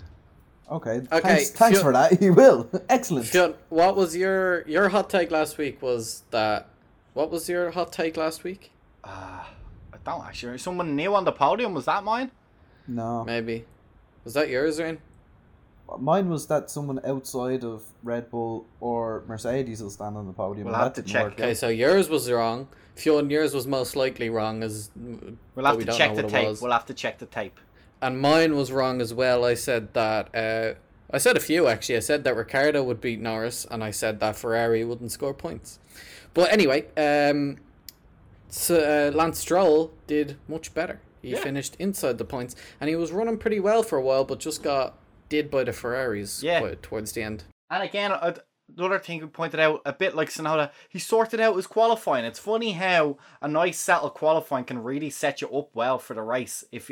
[0.73, 2.19] Okay, Okay, thanks, thanks Phil- for that.
[2.21, 2.69] He will.
[2.89, 3.27] Excellent.
[3.27, 5.83] Fionn, what was your your hot take last week?
[5.83, 6.69] Was that
[7.15, 8.73] what was your hot take last week?
[9.05, 9.45] Uh,
[9.93, 10.59] I don't actually.
[10.59, 12.31] Someone new on the podium was that mine?
[12.89, 13.65] No, Maybe
[14.25, 14.99] was that yours, Rain?
[15.99, 20.67] mine was that someone outside of Red Bull or Mercedes will stand on the podium.
[20.69, 21.39] We'll have to check work.
[21.39, 21.45] Yeah.
[21.47, 22.69] Okay, so yours was wrong.
[22.97, 24.91] Fionn, yours was most likely wrong, as
[25.55, 26.61] We'll have we to check the tape.
[26.61, 27.59] We'll have to check the tape.
[28.03, 29.45] And mine was wrong as well.
[29.45, 30.75] I said that uh,
[31.11, 31.97] I said a few actually.
[31.97, 35.79] I said that Ricciardo would beat Norris, and I said that Ferrari wouldn't score points.
[36.35, 37.59] But anyway, um,
[38.49, 41.01] so uh, Lance Stroll did much better.
[41.23, 41.41] He Yeah.
[41.41, 44.63] finished inside the points, and he was running pretty well for a while, but just
[44.63, 46.61] got did by the Ferraris Yeah.
[46.61, 47.45] quite towards the end.
[47.71, 48.35] And again, uh,
[48.77, 52.25] another thing we pointed out, a bit like Tsunoda, he sorted out his qualifying.
[52.25, 56.23] It's funny how a nice settled qualifying can really set you up well for the
[56.23, 56.65] race.
[56.73, 56.91] If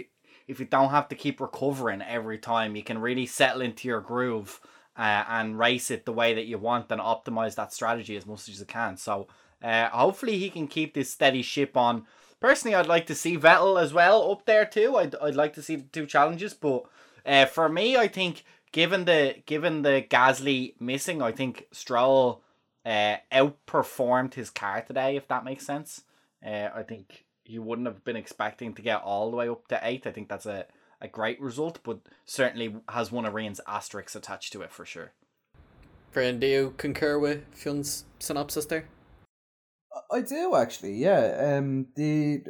[0.50, 4.00] if you don't have to keep recovering every time, you can really settle into your
[4.00, 4.60] groove
[4.96, 8.48] uh, and race it the way that you want and optimize that strategy as much
[8.48, 8.96] as you can.
[8.96, 9.28] So
[9.62, 12.04] uh, hopefully he can keep this steady ship on.
[12.40, 14.96] Personally, I'd like to see Vettel as well up there too.
[14.96, 16.84] I'd, I'd like to see the two challenges, but
[17.24, 22.42] uh, for me, I think given the given the Gasly missing, I think Stroll
[22.84, 25.16] uh, outperformed his car today.
[25.16, 26.02] If that makes sense,
[26.44, 29.80] uh, I think he wouldn't have been expecting to get all the way up to
[29.82, 30.06] eight.
[30.06, 30.66] I think that's a,
[31.00, 35.12] a great result, but certainly has one of Rain's asterisks attached to it for sure.
[36.12, 38.86] Brian, do you concur with Fionn's synopsis there?
[40.12, 41.56] I do actually, yeah.
[41.58, 42.42] Um, the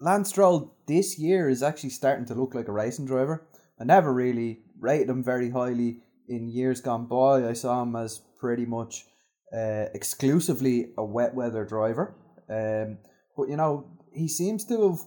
[0.00, 3.46] Lance Stroll this year is actually starting to look like a racing driver.
[3.80, 7.48] I never really rated him very highly in years gone by.
[7.48, 9.04] I saw him as pretty much
[9.52, 12.14] uh, exclusively a wet weather driver.
[12.48, 12.98] Um,
[13.36, 15.00] but you know, he seems to have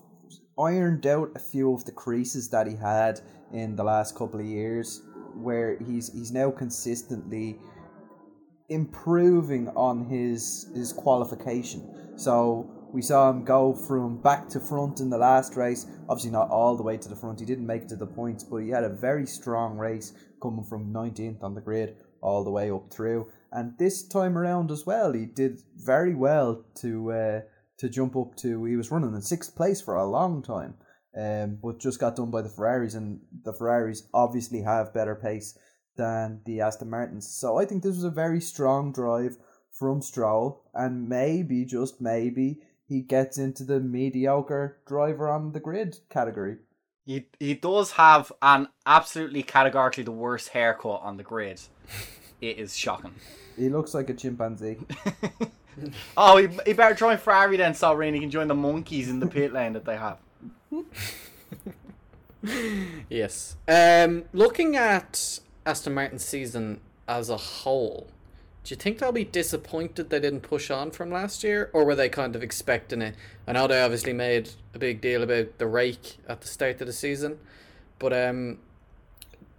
[0.58, 4.46] ironed out a few of the creases that he had in the last couple of
[4.46, 5.02] years,
[5.36, 7.60] where he's he's now consistently
[8.70, 12.18] improving on his his qualification.
[12.18, 15.88] So we saw him go from back to front in the last race.
[16.08, 17.40] Obviously not all the way to the front.
[17.40, 20.64] He didn't make it to the points, but he had a very strong race coming
[20.64, 23.32] from 19th on the grid all the way up through.
[23.52, 27.42] And this time around as well, he did very well to uh,
[27.78, 28.64] to jump up to.
[28.66, 30.76] He was running in sixth place for a long time,
[31.18, 35.58] um, but just got done by the Ferraris, and the Ferraris obviously have better pace
[35.96, 37.28] than the Aston Martins.
[37.28, 39.38] So I think this was a very strong drive
[39.72, 45.98] from Stroll, and maybe, just maybe, he gets into the mediocre driver on the grid
[46.10, 46.58] category.
[47.06, 51.60] He he does have an absolutely categorically the worst haircut on the grid.
[52.42, 53.16] it is shocking.
[53.58, 54.78] He looks like a chimpanzee.
[56.18, 58.14] Oh, he, he better join Ferrari then, so Rain.
[58.14, 60.18] He can join the monkeys in the pit lane that they have.
[63.10, 63.56] Yes.
[63.68, 68.08] Um, looking at Aston Martin's season as a whole,
[68.66, 71.96] do you think they'll be disappointed they didn't push on from last year, or were
[71.96, 73.16] they kind of expecting it?
[73.48, 76.88] I know they obviously made a big deal about the rake at the start of
[76.88, 77.40] the season,
[78.00, 78.60] but um,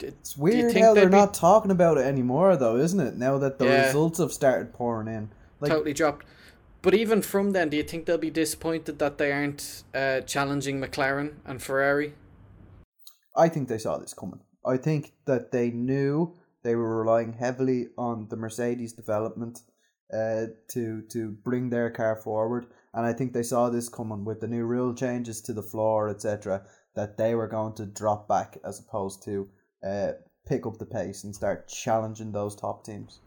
[0.01, 3.17] It's weird think how they're be- not talking about it anymore, though, isn't it?
[3.17, 3.87] Now that the Yeah.
[3.87, 5.31] results have started pouring in.
[5.61, 6.27] Like, totally dropped.
[6.83, 10.81] But even from then, do you think they'll be disappointed that they aren't uh, challenging
[10.81, 12.15] McLaren and Ferrari?
[13.37, 14.41] I think they saw this coming.
[14.67, 19.61] I think that they knew they were relying heavily on the Mercedes development
[20.13, 22.67] uh, to to bring their car forward.
[22.93, 26.09] And I think they saw this coming with the new rule changes to the floor,
[26.09, 26.65] etc.
[26.95, 29.49] That they were going to drop back as opposed to
[29.85, 30.13] uh,
[30.47, 33.21] pick up the pace and start challenging those top teams.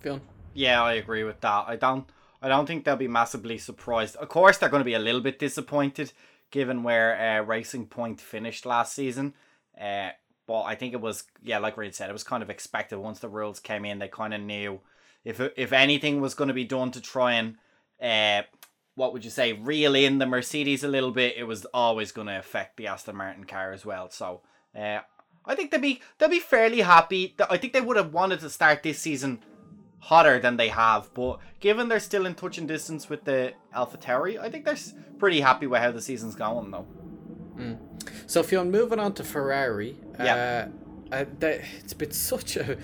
[0.00, 0.20] Fionn?
[0.58, 1.66] Yeah, I agree with that.
[1.68, 2.10] I don't
[2.42, 4.16] I don't think they'll be massively surprised.
[4.16, 6.12] Of course, they're going to be a little bit disappointed
[6.50, 9.34] given where uh, Racing Point finished last season.
[9.80, 10.10] Uh,
[10.48, 13.20] but I think it was yeah, like Reid said, it was kind of expected once
[13.20, 14.00] the rules came in.
[14.00, 14.80] They kind of knew
[15.24, 17.56] if if anything was going to be done to try and
[18.02, 18.42] uh,
[18.96, 22.26] what would you say, reel in the Mercedes a little bit, it was always going
[22.26, 24.10] to affect the Aston Martin car as well.
[24.10, 24.40] So
[24.76, 25.00] uh,
[25.46, 27.36] I think they'll be they'll be fairly happy.
[27.48, 29.38] I think they would have wanted to start this season
[30.00, 34.38] hotter than they have, but given they're still in touch and distance with the AlphaTauri,
[34.38, 34.76] I think they're
[35.18, 36.86] pretty happy with how the season's going though.
[37.56, 37.78] Mm.
[38.26, 40.68] So if you're moving on to Ferrari, yeah,
[41.10, 42.78] uh, uh, they, it's been such a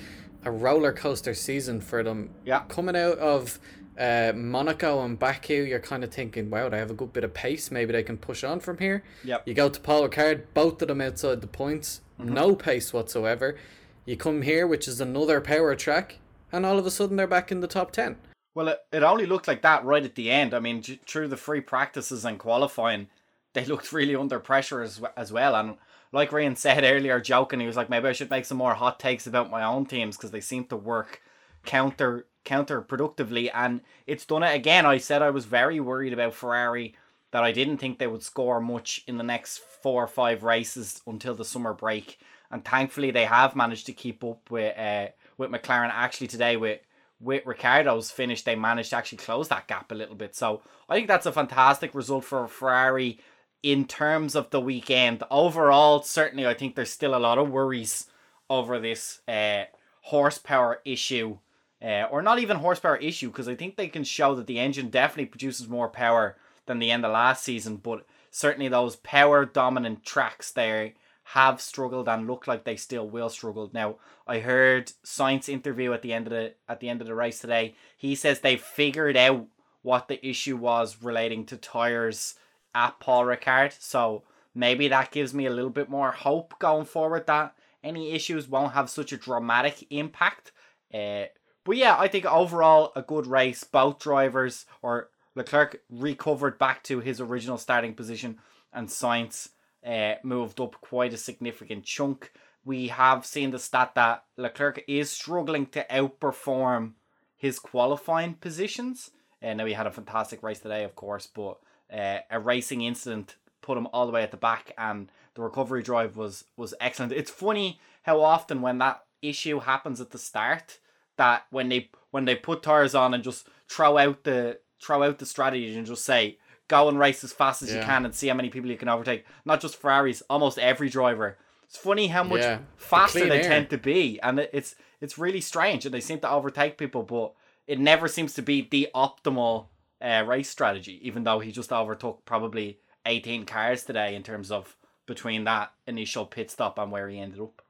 [0.44, 2.30] a roller coaster season for them.
[2.44, 3.58] Yeah, coming out of
[3.98, 7.32] uh, Monaco and Baku, you're kind of thinking, wow, they have a good bit of
[7.32, 7.70] pace.
[7.70, 9.04] Maybe they can push on from here.
[9.24, 9.46] Yep.
[9.46, 12.34] You go to Paul Ricard, both of them outside the points, mm-hmm.
[12.34, 13.56] no pace whatsoever.
[14.04, 16.18] You come here, which is another power track,
[16.54, 18.16] and all of a sudden they're back in the top 10.
[18.54, 20.54] Well, it, it only looked like that right at the end.
[20.54, 23.08] I mean, through the free practices and qualifying,
[23.52, 25.54] they looked really under pressure as, as well.
[25.54, 25.76] And
[26.12, 29.00] like Ryan said earlier, joking, he was like, maybe I should make some more hot
[29.00, 31.20] takes about my own teams because they seem to work
[31.64, 33.50] counter counterproductively.
[33.54, 34.86] And it's done it again.
[34.86, 36.94] I said I was very worried about Ferrari
[37.30, 41.02] that I didn't think they would score much in the next four or five races
[41.06, 42.18] until the summer break.
[42.50, 45.90] And thankfully, they have managed to keep up with uh, with McLaren.
[45.92, 46.80] Actually, today with
[47.20, 50.34] with Ricciardo's finish, they managed to actually close that gap a little bit.
[50.34, 53.18] So I think that's a fantastic result for Ferrari
[53.62, 55.22] in terms of the weekend.
[55.30, 58.06] Overall, certainly, I think there's still a lot of worries
[58.50, 59.64] over this uh,
[60.02, 61.38] horsepower issue,
[61.82, 64.90] uh, or not even horsepower issue, because I think they can show that the engine
[64.90, 67.76] definitely produces more power than the end of last season.
[67.76, 70.92] But certainly, those power dominant tracks there
[71.28, 73.70] have struggled and look like they still will struggle.
[73.72, 77.14] Now, I heard Sainz interview at the end of the at the end of the
[77.14, 77.74] race today.
[77.96, 79.46] He says they figured out
[79.82, 82.34] what the issue was relating to tires
[82.74, 83.74] at Paul Ricard.
[83.80, 84.22] So
[84.54, 88.72] maybe that gives me a little bit more hope going forward that any issues won't
[88.72, 90.52] have such a dramatic impact.
[90.92, 91.24] Uh,
[91.64, 93.64] but yeah, I think overall a good race.
[93.64, 98.38] Both drivers or Leclerc recovered back to his original starting position,
[98.72, 99.48] and Sainz
[99.86, 102.32] uh, moved up quite a significant chunk.
[102.64, 106.92] We have seen the stat that Leclerc is struggling to outperform
[107.36, 109.10] his qualifying positions.
[109.42, 111.58] And uh, now he had a fantastic race today, of course, but
[111.92, 115.82] uh, a racing incident put him all the way at the back, and the recovery
[115.82, 117.12] drive was was excellent.
[117.12, 120.78] It's funny how often when that issue happens at the start,
[121.16, 125.18] that when they when they put tires on and just throw out the throw out
[125.18, 127.80] the strategy and just say go and race as fast as yeah.
[127.80, 129.24] you can and see how many people you can overtake.
[129.44, 131.38] Not just Ferraris, almost every driver.
[131.64, 132.58] It's funny how much yeah.
[132.76, 133.48] faster the they air.
[133.48, 137.32] tend to be, and it's it's really strange, and they seem to overtake people, but
[137.66, 139.66] it never seems to be the optimal
[140.00, 141.00] uh, race strategy.
[141.02, 146.26] Even though he just overtook probably eighteen cars today in terms of between that initial
[146.26, 147.62] pit stop and where he ended up.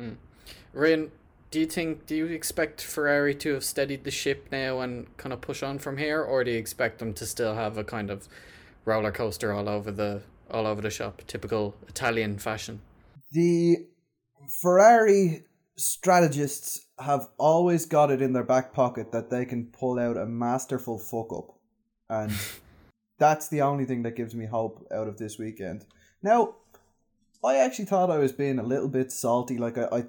[0.00, 0.16] Mm.
[0.72, 1.10] Ryan,
[1.56, 5.32] do you think do you expect Ferrari to have steadied the ship now and kind
[5.32, 8.10] of push on from here, or do you expect them to still have a kind
[8.10, 8.28] of
[8.84, 12.82] roller coaster all over the all over the shop, typical Italian fashion?
[13.32, 13.86] The
[14.60, 15.44] Ferrari
[15.78, 20.26] strategists have always got it in their back pocket that they can pull out a
[20.26, 21.58] masterful fuck up,
[22.10, 22.32] and
[23.18, 25.86] that's the only thing that gives me hope out of this weekend.
[26.22, 26.56] Now,
[27.42, 29.56] I actually thought I was being a little bit salty.
[29.56, 30.04] Like I, I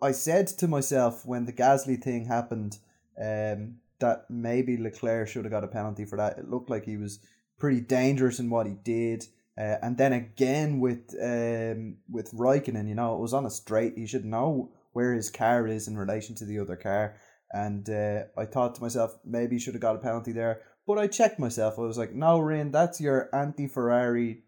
[0.00, 2.78] I said to myself when the Gasly thing happened,
[3.20, 6.38] um, that maybe Leclerc should have got a penalty for that.
[6.38, 7.18] It looked like he was
[7.58, 9.24] pretty dangerous in what he did.
[9.56, 13.94] Uh, and then again with um, with Raikkonen, you know, it was on a straight.
[13.96, 17.16] He should know where his car is in relation to the other car.
[17.52, 20.60] And uh, I thought to myself, maybe he should have got a penalty there.
[20.86, 21.78] But I checked myself.
[21.78, 24.44] I was like, no, Rin, that's your anti Ferrari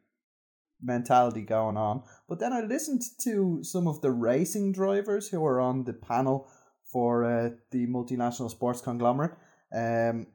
[0.82, 2.02] mentality going on.
[2.28, 6.48] But then I listened to some of the racing drivers who were on the panel
[6.92, 9.32] for uh, the multinational sports conglomerate,
[9.72, 10.26] um,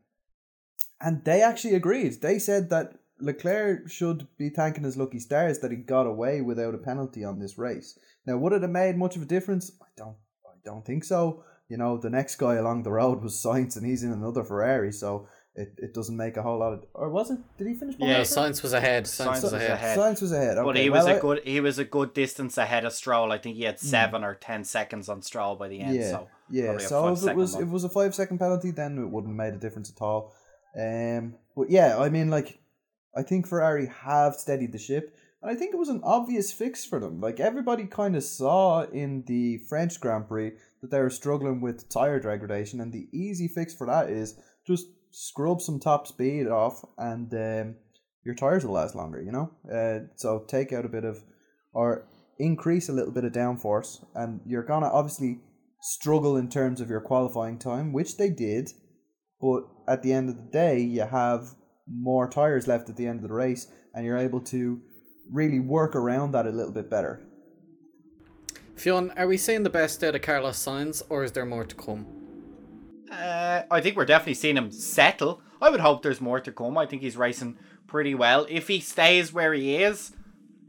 [1.01, 2.21] and they actually agreed.
[2.21, 6.75] They said that Leclerc should be thanking his lucky stars that he got away without
[6.75, 7.97] a penalty on this race.
[8.25, 9.71] Now, would it have made much of a difference?
[9.81, 10.17] I don't.
[10.45, 11.43] I don't think so.
[11.69, 14.91] You know, the next guy along the road was Sainz, and he's in another Ferrari,
[14.91, 16.85] so it, it doesn't make a whole lot of.
[16.93, 17.39] Or was it?
[17.57, 17.95] Did he finish?
[17.97, 18.27] Yeah, Yeah, behind?
[18.27, 19.07] Sainz was ahead.
[19.07, 19.71] Science Sainz was was ahead.
[19.71, 19.97] ahead.
[19.97, 20.57] Sainz was ahead.
[20.63, 23.31] But he was well, a I- good he was a good distance ahead of Stroll.
[23.31, 25.95] I think he had seven or ten seconds on Stroll by the end.
[25.95, 26.77] Yeah, so yeah.
[26.77, 27.63] So if it was one.
[27.63, 30.01] if it was a five second penalty, then it wouldn't have made a difference at
[30.01, 30.33] all.
[30.77, 32.59] Um, but yeah, I mean, like,
[33.15, 36.83] I think Ferrari have steadied the ship, and I think it was an obvious fix
[36.83, 37.21] for them.
[37.21, 40.51] Like everybody kind of saw in the French Grand Prix
[40.81, 44.37] that they were struggling with tire degradation, and the easy fix for that is
[44.67, 44.87] just
[45.17, 47.75] scrub some top speed off, and um,
[48.25, 49.21] your tires will last longer.
[49.21, 51.23] You know, uh, so take out a bit of
[51.73, 52.05] or
[52.37, 55.39] increase a little bit of downforce, and you're gonna obviously
[55.81, 58.71] struggle in terms of your qualifying time, which they did.
[59.39, 61.49] But at the end of the day, you have
[61.87, 64.81] more tires left at the end of the race, and you're able to
[65.31, 67.21] really work around that a little bit better.
[68.75, 71.75] Fionn, are we seeing the best out of Carlos Sainz, or is there more to
[71.75, 72.14] come?
[73.11, 75.41] Uh, I think we're definitely seeing him settle.
[75.61, 76.77] I would hope there's more to come.
[76.77, 78.45] I think he's racing pretty well.
[78.49, 80.11] If he stays where he is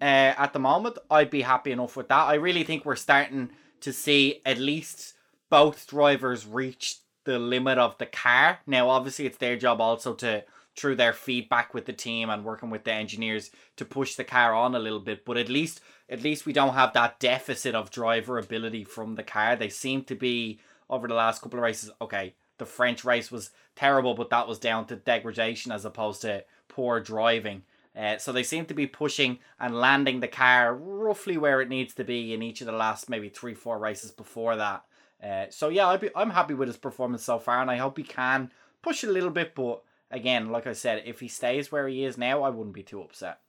[0.01, 2.27] uh, at the moment, I'd be happy enough with that.
[2.27, 5.15] I really think we're starting to see at least
[5.51, 8.61] both drivers reach the limit of the car.
[8.67, 10.45] Now, obviously, it's their job also to,
[10.77, 14.55] through their feedback with the team and working with the engineers, to push the car
[14.55, 15.25] on a little bit.
[15.25, 19.23] But at least, at least we don't have that deficit of driver ability from the
[19.23, 19.57] car.
[19.57, 21.91] They seem to be over the last couple of races.
[22.01, 26.45] Okay, the French race was terrible, but that was down to degradation as opposed to
[26.69, 27.63] poor driving.
[27.97, 31.95] Uh, so they seem to be pushing and landing the car roughly where it needs
[31.95, 34.85] to be in each of the last maybe three, four races before that.
[35.23, 38.05] Uh, so yeah, be, I'm happy with his performance so far, and I hope he
[38.05, 38.51] can
[38.83, 39.55] push a little bit.
[39.55, 42.83] But again, like I said, if he stays where he is now, I wouldn't be
[42.83, 43.41] too upset.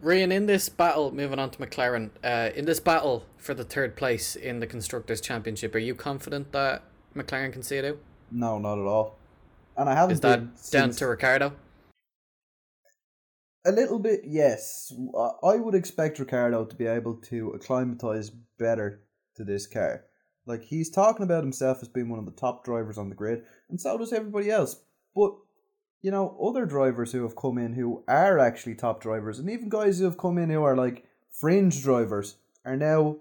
[0.00, 3.96] Ryan, in this battle, moving on to McLaren, uh, in this battle for the third
[3.96, 6.82] place in the Constructors' Championship, are you confident that
[7.16, 7.98] McLaren can see it out?
[8.30, 9.18] No, not at all.
[9.76, 11.52] And I haven't Is that down to Ricciardo?
[13.66, 14.92] A little bit, yes.
[15.16, 19.02] I- I would expect Ricciardo to be able to acclimatize better
[19.34, 20.04] to this car.
[20.46, 23.44] Like he's talking about himself as being one of the top drivers on the grid,
[23.68, 24.80] and so does everybody else.
[25.14, 25.34] But
[26.02, 29.68] you know, other drivers who have come in who are actually top drivers, and even
[29.68, 33.16] guys who have come in who are like fringe drivers, are now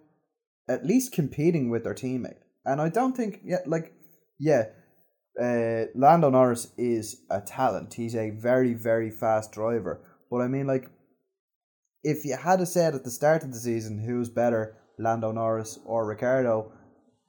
[0.67, 2.41] at least competing with their teammate.
[2.65, 3.93] And I don't think, yeah, like,
[4.39, 4.65] yeah,
[5.41, 7.93] uh, Lando Norris is a talent.
[7.93, 10.01] He's a very, very fast driver.
[10.29, 10.89] But I mean, like,
[12.03, 16.05] if you had said at the start of the season who's better, Lando Norris or
[16.05, 16.71] Ricciardo,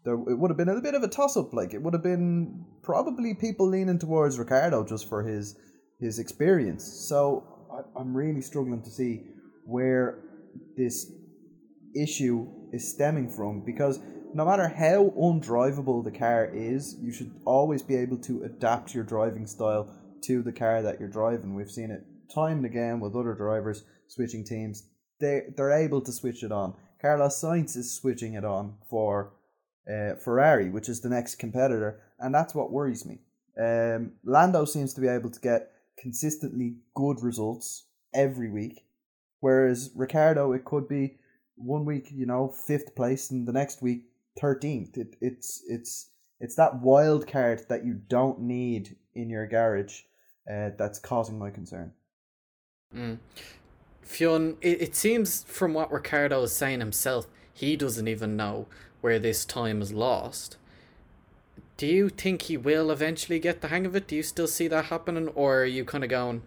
[0.08, 1.52] there it would have been a bit of a toss up.
[1.52, 5.56] Like it would have been probably people leaning towards Ricciardo just for his
[6.00, 6.84] his experience.
[6.84, 9.24] So I, I'm really struggling to see
[9.66, 10.18] where
[10.76, 11.12] this
[11.94, 14.00] issue is stemming from because
[14.34, 19.04] no matter how undrivable the car is, you should always be able to adapt your
[19.04, 19.88] driving style
[20.22, 21.54] to the car that you're driving.
[21.54, 22.04] We've seen it
[22.34, 24.88] time and again with other drivers switching teams.
[25.20, 26.74] They they're able to switch it on.
[27.02, 29.32] Carlos Sainz is switching it on for
[29.88, 33.18] uh, Ferrari, which is the next competitor, and that's what worries me.
[33.58, 38.84] Um, Lando seems to be able to get consistently good results every week,
[39.40, 41.16] whereas Ricciardo, it could be
[41.56, 44.04] one week, you know, fifth place, and the next week
[44.40, 44.96] thirteenth.
[44.96, 46.10] It, it's it's
[46.40, 50.02] it's that wild card that you don't need in your garage
[50.48, 51.92] uh, that's causing my concern.
[52.94, 53.18] Mm.
[54.02, 58.66] Fionn, it, it seems from what Ricciardo is saying himself, he doesn't even know
[59.00, 60.56] where this time is lost.
[61.76, 64.08] Do you think he will eventually get the hang of it?
[64.08, 66.42] Do you still see that happening, or are you kind of going,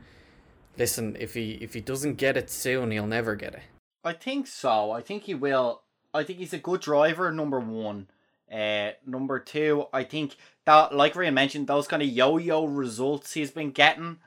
[0.78, 3.64] listen, if he if he doesn't get it soon, he'll never get it?
[4.04, 4.91] I think so.
[4.91, 5.84] I think he will.
[6.14, 7.32] I think he's a good driver.
[7.32, 8.08] Number one.
[8.52, 10.36] Uh, number two, I think
[10.66, 14.18] that, like Ryan mentioned, those kind of yo-yo results he's been getting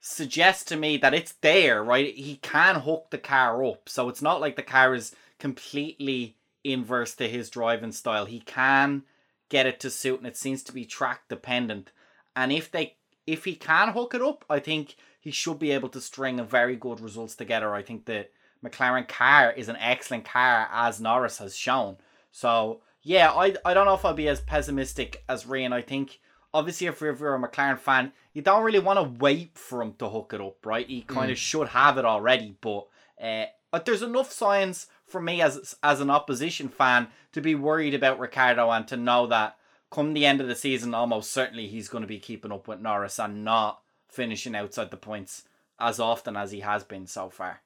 [0.00, 2.14] suggest to me that it's there, right?
[2.14, 7.14] He can hook the car up, so it's not like the car is completely inverse
[7.16, 8.24] to his driving style.
[8.24, 9.04] He can
[9.48, 11.92] get it to suit, and it seems to be track dependent.
[12.34, 12.96] And if they,
[13.26, 16.44] if he can hook it up, I think he should be able to string a
[16.44, 17.74] very good results together.
[17.74, 18.30] I think that
[18.64, 21.98] McLaren car is an excellent car, as Norris has shown.
[22.32, 25.72] So yeah, I I don't know if I'll be as pessimistic as Ryan.
[25.72, 26.20] I think
[26.52, 29.82] obviously if you're, if you're a McLaren fan, you don't really want to wait for
[29.82, 30.88] him to hook it up, right?
[30.88, 32.86] He kind of should have it already, but
[33.22, 37.94] uh, but there's enough signs for me as as an opposition fan to be worried
[37.94, 39.56] about Ricciardo and to know that
[39.90, 42.80] come the end of the season, almost certainly he's going to be keeping up with
[42.80, 45.44] Norris and not finishing outside the points
[45.78, 47.60] as often as he has been so far.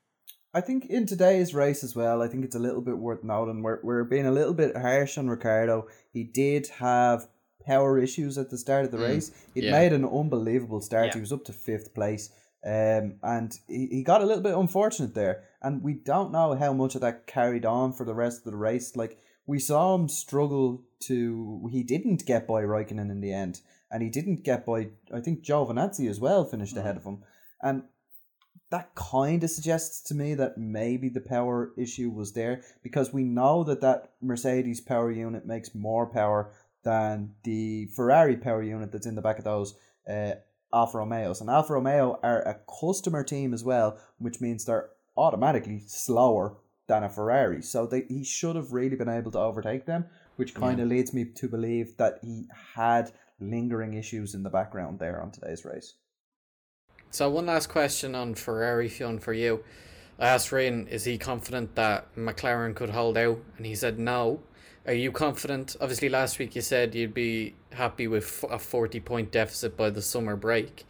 [0.54, 3.62] I think in today's race as well, I think it's a little bit worth noting.
[3.62, 5.88] We're, we're being a little bit harsh on Ricciardo.
[6.10, 7.28] He did have
[7.66, 9.30] power issues at the start of the Mm, race.
[9.54, 9.72] He yeah.
[9.72, 11.08] made an unbelievable start.
[11.08, 11.14] Yeah.
[11.14, 12.30] He was up to fifth place.
[12.64, 15.44] Um, and he, he got a little bit unfortunate there.
[15.62, 18.56] And we don't know how much of that carried on for the rest of the
[18.56, 18.96] race.
[18.96, 21.68] Like, we saw him struggle to.
[21.70, 23.60] He didn't get by Raikkonen in the end.
[23.90, 27.24] And he didn't get by, I think, Giovinazzi as well finished ahead of him.
[27.62, 27.84] And
[28.70, 33.24] that kind of suggests to me that maybe the power issue was there because we
[33.24, 36.52] know that that Mercedes power unit makes more power
[36.84, 39.74] than the Ferrari power unit that's in the back of those
[40.08, 40.32] uh,
[40.72, 41.40] Alfa Romeos.
[41.40, 46.54] And Alfa Romeo are a customer team as well, which means they're automatically slower
[46.86, 47.62] than a Ferrari.
[47.62, 50.06] So they, he should have really been able to overtake them,
[50.36, 54.98] which kind of leads me to believe that he had lingering issues in the background
[54.98, 55.94] there on today's race.
[57.10, 59.64] So one last question on Ferrari, Fionn, for you.
[60.18, 63.38] I asked Ryan, is he confident that McLaren could hold out?
[63.56, 64.40] And he said no.
[64.86, 65.76] Are you confident?
[65.80, 70.02] Obviously, last week you said you'd be happy with a 40 point deficit by the
[70.02, 70.86] summer break.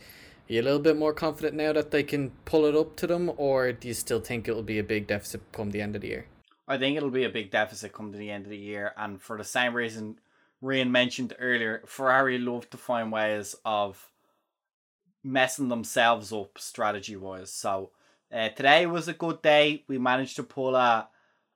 [0.49, 3.07] Are you a little bit more confident now that they can pull it up to
[3.07, 5.95] them, or do you still think it will be a big deficit come the end
[5.95, 6.27] of the year?
[6.67, 9.21] I think it'll be a big deficit come to the end of the year, and
[9.21, 10.19] for the same reason
[10.63, 14.11] Ryan mentioned earlier, Ferrari love to find ways of
[15.23, 17.53] messing themselves up strategy wise.
[17.53, 17.91] So
[18.33, 19.85] uh, today was a good day.
[19.87, 21.09] We managed to pull a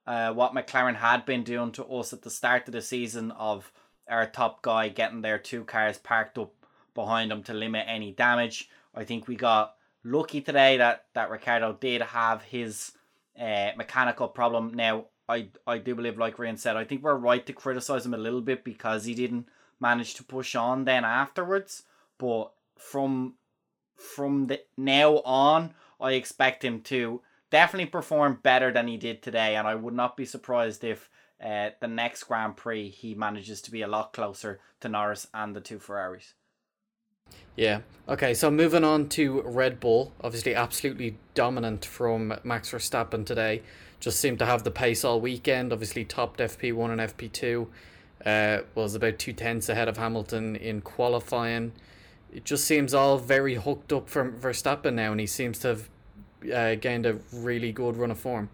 [0.07, 3.73] uh, what McLaren had been doing to us at the start of the season of
[4.09, 6.53] our top guy getting their two cars parked up
[6.93, 8.69] behind them to limit any damage.
[8.95, 9.75] I think we got
[10.05, 12.93] lucky today that that Ricciardo did have his
[13.41, 14.75] uh, mechanical problem.
[14.75, 18.15] Now, I I do believe, like Ryan said, I think we're right to criticize him
[18.15, 19.49] a little bit because he didn't
[19.81, 21.85] manage to push on then afterwards.
[22.19, 23.35] But from
[23.97, 29.57] from the now on, I expect him to definitely perform better than he did today,
[29.57, 31.09] and I would not be surprised if
[31.43, 35.55] uh, the next Grand Prix he manages to be a lot closer to Norris and
[35.55, 36.35] the two Ferraris.
[37.57, 37.81] Yeah.
[38.09, 43.63] Okay, so moving on to Red Bull, obviously absolutely dominant from Max Verstappen today.
[44.01, 45.73] Just seemed to have the pace all weekend.
[45.73, 47.69] Obviously topped FP1 and FP2.
[48.27, 51.73] Uh, was about two tenths ahead of Hamilton in qualifying.
[52.33, 55.89] It just seems all very hooked up from Verstappen now, and he seems to have
[56.53, 58.49] uh, gained a really good run of form.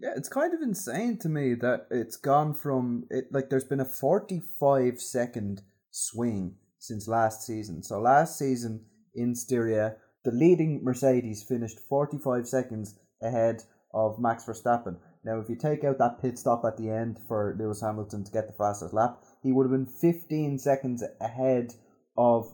[0.00, 3.80] Yeah, it's kind of insane to me that it's gone from it like there's been
[3.80, 7.80] a 45 second swing since last season.
[7.82, 13.62] So last season in Styria, the leading Mercedes finished 45 seconds ahead
[13.94, 14.96] of Max Verstappen.
[15.24, 18.32] Now, if you take out that pit stop at the end for Lewis Hamilton to
[18.32, 21.72] get the fastest lap, he would have been 15 seconds ahead
[22.18, 22.50] of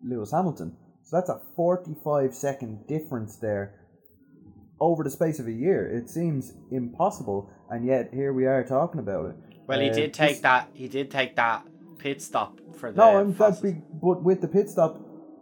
[0.00, 0.76] Lewis Hamilton.
[1.02, 3.80] So that's a 45 second difference there
[4.80, 5.88] over the space of a year.
[5.88, 9.36] It seems impossible, and yet here we are talking about it.
[9.66, 10.68] Well, he Uh, did this- take that.
[10.72, 11.66] He did take that
[12.02, 12.98] pit stop for the.
[12.98, 15.00] No, I'm that big, but with the pit stop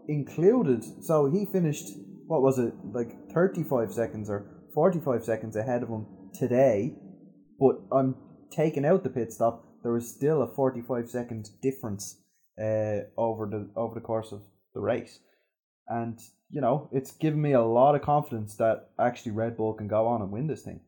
[0.09, 1.89] included, so he finished
[2.27, 6.95] what was it like 35 seconds or 45 seconds ahead of him today.
[7.59, 8.15] But I'm
[8.51, 9.65] taking out the pit stop.
[9.83, 12.21] There was still a 45 second difference
[12.61, 14.43] uh, over the over the course of
[14.75, 15.19] the race,
[15.89, 16.19] and
[16.51, 20.07] you know it's given me a lot of confidence that actually Red Bull can go
[20.07, 20.81] on and win this thing.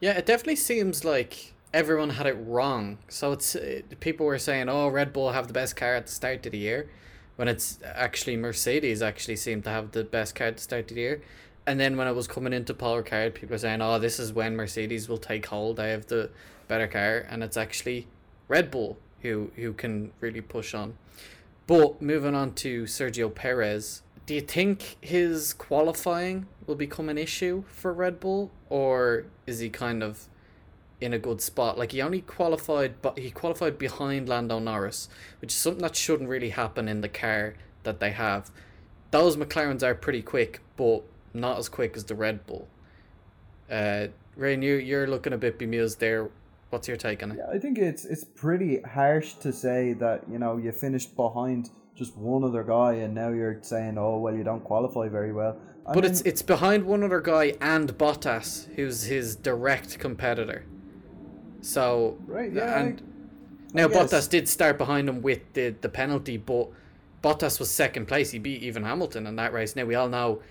[0.00, 2.98] Yeah, it definitely seems like everyone had it wrong.
[3.08, 6.12] So it's uh, people were saying, "Oh, Red Bull have the best car at the
[6.12, 6.88] start of the year,"
[7.36, 10.94] when it's actually Mercedes actually seemed to have the best car at the start of
[10.94, 11.22] the year.
[11.66, 14.32] And then when it was coming into Paul Ricard, people were saying, "Oh, this is
[14.32, 15.80] when Mercedes will take hold.
[15.80, 16.30] I have the
[16.68, 18.06] better car," and it's actually
[18.48, 20.96] Red Bull who who can really push on.
[21.66, 27.64] But moving on to Sergio Perez, do you think his qualifying will become an issue
[27.66, 30.28] for Red Bull, or is he kind of
[31.04, 31.78] in a good spot?
[31.78, 35.08] Like he only qualified, but he qualified behind Lando Norris,
[35.40, 38.50] which is something that shouldn't really happen in the car that they have.
[39.10, 41.02] Those McLarens are pretty quick, but
[41.32, 42.68] not as quick as the Red Bull.
[43.70, 46.30] Uh, Rain, you you're looking a bit bemused there.
[46.70, 47.38] What's your take on it?
[47.38, 51.70] Yeah, I think it's it's pretty harsh to say that you know you finished behind
[51.94, 55.56] just one other guy and now you're saying oh well you don't qualify very well.
[55.86, 60.64] I But mean, it's it's behind one other guy and Bottas, who's his direct competitor.
[61.64, 64.12] So Right, yeah, and I now guess.
[64.12, 66.68] Bottas did start behind him with the the penalty, but
[67.22, 68.32] Bottas was second place.
[68.32, 69.74] He beat even Hamilton in that race.
[69.74, 70.42] Now we all know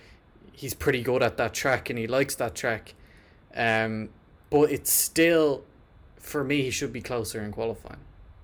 [0.51, 2.95] he's pretty good at that track and he likes that track.
[3.55, 4.09] Um,
[4.49, 5.63] but it's still
[6.17, 7.99] for me he should be closer in qualifying.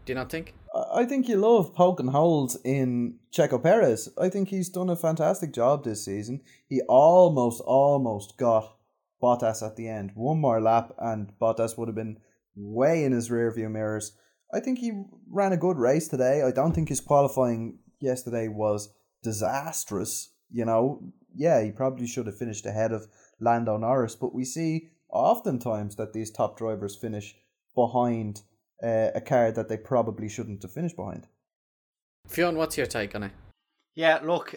[0.06, 0.54] Do you not think?
[0.94, 4.10] I think you love poking holes in Checo Perez.
[4.22, 6.42] I think he's done a fantastic job this season.
[6.68, 8.76] He almost, almost got
[9.22, 10.12] Bottas at the end.
[10.14, 12.20] One more lap, and Bottas would have been
[12.60, 14.14] way in his rear view mirrors.
[14.54, 16.42] I think he ran a good race today.
[16.42, 18.94] I don't think his qualifying yesterday was
[19.24, 20.32] disastrous.
[20.52, 21.04] You know,
[21.36, 23.08] yeah, he probably should have finished ahead of
[23.40, 27.36] Lando Norris, but we see oftentimes that these top drivers finish
[27.76, 28.42] behind
[28.84, 31.28] uh, a car that they probably shouldn't have finished behind.
[32.28, 33.32] Fionn, what's your take on it?
[33.96, 34.56] Yeah, look,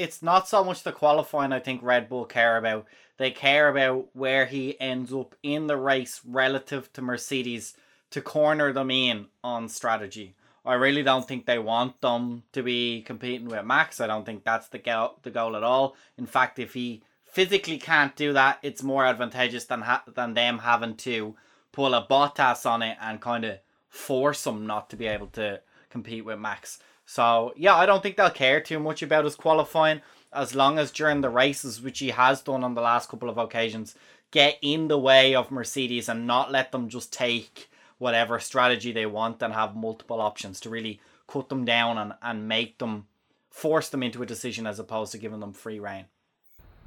[0.00, 2.86] it's not so much the qualifying I think Red Bull care about.
[3.18, 7.74] They care about where he ends up in the race relative to Mercedes
[8.10, 10.34] to corner them in on strategy.
[10.64, 14.00] I really don't think they want them to be competing with Max.
[14.00, 15.96] I don't think that's the goal, the goal at all.
[16.16, 20.58] In fact, if he physically can't do that, it's more advantageous than ha- than them
[20.58, 21.34] having to
[21.72, 25.60] pull a Bottas on it and kind of force him not to be able to
[25.90, 26.78] compete with Max.
[27.10, 30.00] So yeah, I don't think they'll care too much about his qualifying
[30.32, 33.36] as long as during the races, which he has done on the last couple of
[33.36, 33.96] occasions,
[34.30, 39.06] get in the way of Mercedes and not let them just take whatever strategy they
[39.06, 43.08] want and have multiple options to really cut them down and, and make them
[43.50, 46.04] force them into a decision as opposed to giving them free reign.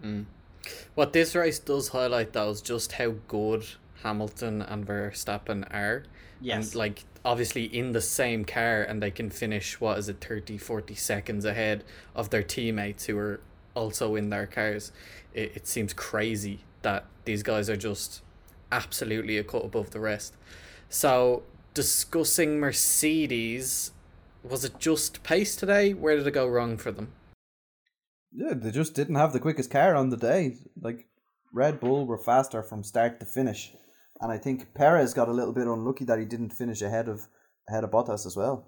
[0.02, 0.24] Mm.
[0.96, 3.66] What this race does highlight though is just how good
[4.04, 6.04] Hamilton and Verstappen are.
[6.40, 6.68] Yes.
[6.68, 10.58] And like obviously in the same car and they can finish what is it 30
[10.58, 11.84] 40 seconds ahead
[12.16, 13.40] of their teammates who are
[13.76, 14.92] also in their cars.
[15.34, 18.22] It, it seems crazy that these guys are just
[18.72, 20.36] absolutely a cut above the rest.
[20.90, 21.44] So
[21.74, 23.92] discussing Mercedes,
[24.44, 25.94] was it just pace today?
[25.94, 27.14] Where did it go wrong for them?
[28.32, 30.58] Yeah, they just didn't have the quickest car on the day.
[30.80, 31.08] Like
[31.52, 33.74] Red Bull were faster from start to finish.
[34.22, 37.28] And I think Perez got a little bit unlucky that he didn't finish ahead of
[37.70, 38.66] ahead of Bottas as well.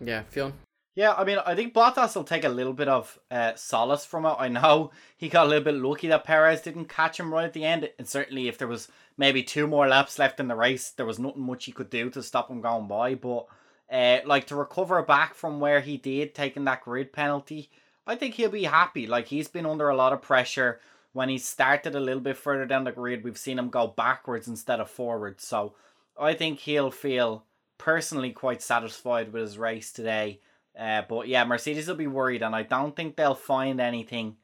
[0.00, 0.52] Yeah, Fionn.
[0.94, 4.24] Yeah, I mean, I think Bottas will take a little bit of uh, solace from
[4.24, 4.34] it.
[4.38, 7.52] I know he got a little bit lucky that Perez didn't catch him right at
[7.52, 7.90] the end.
[7.98, 11.18] And certainly, if there was maybe two more laps left in the race, there was
[11.18, 13.14] nothing much he could do to stop him going by.
[13.14, 13.46] But
[13.92, 17.68] uh, like to recover back from where he did, taking that grid penalty,
[18.06, 19.06] I think he'll be happy.
[19.06, 20.80] Like he's been under a lot of pressure
[21.16, 24.48] when he started a little bit further down the grid, we've seen him go backwards
[24.48, 25.46] instead of forwards.
[25.46, 25.72] So
[26.20, 27.46] I think he'll feel
[27.78, 30.40] personally quite satisfied with his race today.
[30.78, 34.36] Uh, but yeah, Mercedes will be worried, and I don't think they'll find anything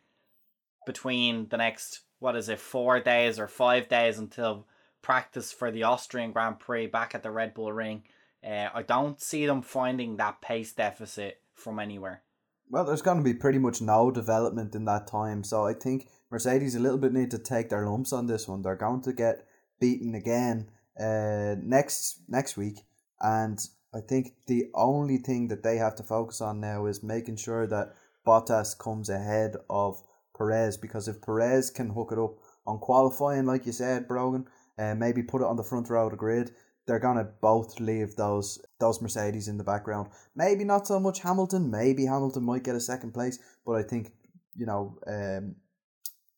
[0.87, 4.67] between the next what is it four days or five days until
[5.03, 8.05] practice for the Austrian Grand Prix back at the Red Bull Ring.
[8.43, 12.23] Uh, I don't see them finding that pace deficit from anywhere.
[12.71, 16.09] Well, there's going to be pretty much no development in that time, so I think
[16.33, 18.63] Mercedes a little bit need to take their lumps on this one.
[18.63, 19.47] They're going to get
[19.79, 22.79] beaten again uh, next next week,
[23.21, 23.59] and
[23.95, 27.67] I think the only thing that they have to focus on now is making sure
[27.67, 27.95] that
[28.27, 30.03] Bottas comes ahead of
[30.35, 34.47] Perez because if Perez can hook it up on qualifying, like you said, Brogan,
[34.79, 36.53] and uh, maybe put it on the front row of the grid,
[36.87, 40.09] they're gonna both leave those those Mercedes in the background.
[40.35, 41.71] Maybe not so much Hamilton.
[41.71, 44.13] Maybe Hamilton might get a second place, but I think
[44.57, 45.57] you know um,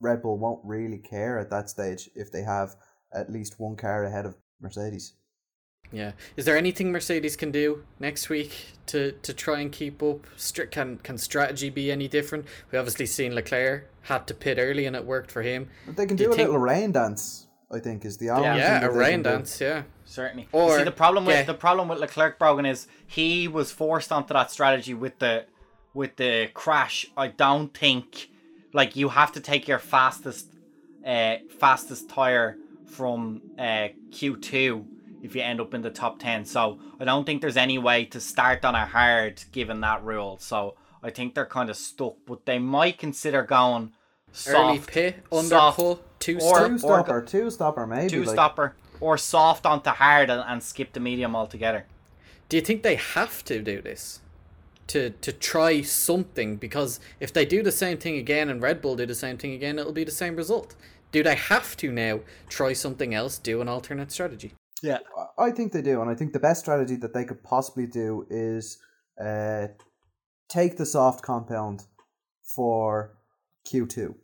[0.00, 2.76] Red Bull won't really care at that stage if they have
[3.12, 5.14] at least one car ahead of Mercedes.
[5.92, 6.12] Yeah.
[6.36, 10.26] Is there anything Mercedes can do next week to, to try and keep up?
[10.70, 12.46] Can can strategy be any different?
[12.70, 15.68] We obviously seen Leclerc had to pit early and it worked for him.
[15.86, 16.46] But they can do, do a think...
[16.48, 17.46] little rain dance.
[17.70, 19.58] I think is the only yeah, yeah a rain dance.
[19.58, 19.64] Do.
[19.64, 20.48] Yeah, certainly.
[20.52, 21.42] Or see the problem with yeah.
[21.44, 25.46] the problem with Leclerc Brogan is he was forced onto that strategy with the
[25.92, 27.06] with the crash.
[27.16, 28.30] I don't think
[28.74, 30.52] like you have to take your fastest
[31.06, 34.84] uh fastest tire from uh Q2
[35.22, 38.04] if you end up in the top 10 so I don't think there's any way
[38.06, 40.36] to start on a hard given that rule.
[40.38, 43.92] So I think they're kind of stuck but they might consider going
[44.32, 48.34] soft early pit undercut two, or, two stopper or, two stopper maybe two like.
[48.34, 51.86] stopper or soft onto hard and, and skip the medium altogether.
[52.48, 54.20] Do you think they have to do this
[54.88, 58.96] to to try something because if they do the same thing again and Red Bull
[58.96, 60.74] do the same thing again, it'll be the same result.
[61.12, 64.52] Do they have to now try something else, do an alternate strategy?
[64.82, 64.98] Yeah,
[65.38, 68.26] I think they do, and I think the best strategy that they could possibly do
[68.28, 68.78] is
[69.18, 69.68] uh,
[70.48, 71.84] take the soft compound
[72.42, 73.16] for
[73.64, 74.16] Q two,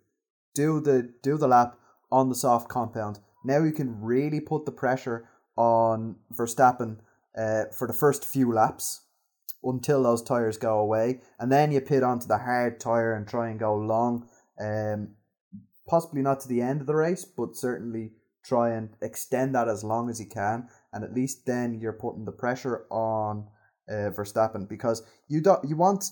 [0.55, 1.77] do the do the lap
[2.13, 3.21] on the soft compound.
[3.45, 6.99] Now you can really put the pressure on Verstappen
[7.39, 9.03] uh, for the first few laps
[9.63, 13.49] until those tires go away, and then you pit onto the hard tire and try
[13.49, 14.29] and go long.
[14.59, 15.15] Um,
[15.87, 18.13] possibly not to the end of the race, but certainly
[18.45, 22.25] try and extend that as long as you can, and at least then you're putting
[22.25, 23.47] the pressure on
[23.89, 26.05] uh, Verstappen because you don't you want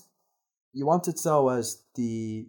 [0.73, 2.47] you want it so as the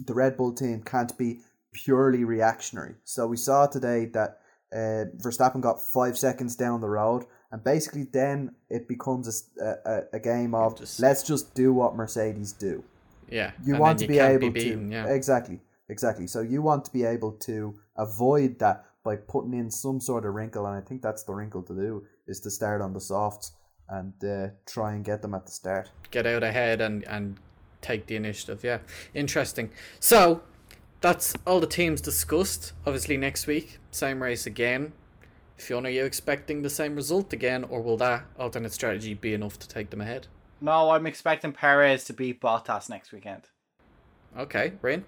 [0.00, 1.40] the Red Bull team can't be
[1.72, 2.94] purely reactionary.
[3.04, 4.38] So we saw today that
[4.72, 10.18] uh, Verstappen got five seconds down the road and basically then it becomes a a
[10.20, 12.82] game of Just- let's just do what Mercedes do.
[13.28, 13.52] Yeah.
[13.64, 15.06] You want to you be able beaten, to Yeah.
[15.06, 16.26] exactly, exactly.
[16.26, 20.34] So you want to be able to avoid that by putting in some sort of
[20.34, 23.52] wrinkle, and I think that's the wrinkle to do is to start on the softs
[23.88, 25.90] and uh, try and get them at the start.
[26.10, 27.36] Get out ahead and and
[27.82, 28.64] take the initiative.
[28.64, 28.78] Yeah.
[29.12, 29.70] Interesting.
[30.00, 30.40] So
[31.02, 32.72] that's all the teams discussed.
[32.86, 34.92] Obviously next week, same race again.
[35.56, 39.58] Fiona, are you expecting the same result again, or will that alternate strategy be enough
[39.60, 40.26] to take them ahead?
[40.60, 43.42] No, I'm expecting Perez to beat Bottas next weekend.
[44.36, 45.04] Okay, Rain.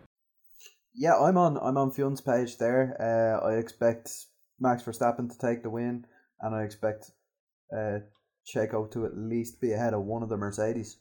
[0.94, 1.58] Yeah, I'm on.
[1.58, 2.96] I'm on Fionn's page there.
[3.00, 4.10] Uh, I expect
[4.60, 6.06] Max Verstappen to take the win,
[6.40, 7.10] and I expect
[7.76, 7.98] uh,
[8.46, 10.98] Checo to at least be ahead of one of the Mercedes.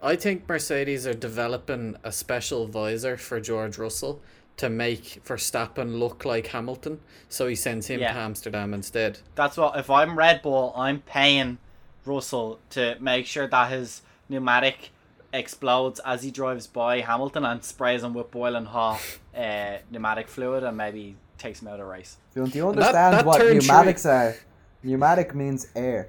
[0.00, 4.22] I think Mercedes are developing a special visor for George Russell
[4.58, 8.12] to make Verstappen look like Hamilton, so he sends him Yeah.
[8.12, 9.20] to Amsterdam instead.
[9.34, 11.58] That's what if I'm Red Bull, I'm paying
[12.04, 14.90] Russell to make sure that his pneumatic
[15.32, 19.00] explodes as he drives by Hamilton and sprays him with boiling hot
[19.36, 22.16] uh, pneumatic fluid and maybe takes him out of race.
[22.34, 24.34] Fionn, do you understand that what turned pneumatics are?
[24.82, 26.08] Pneumatic means air.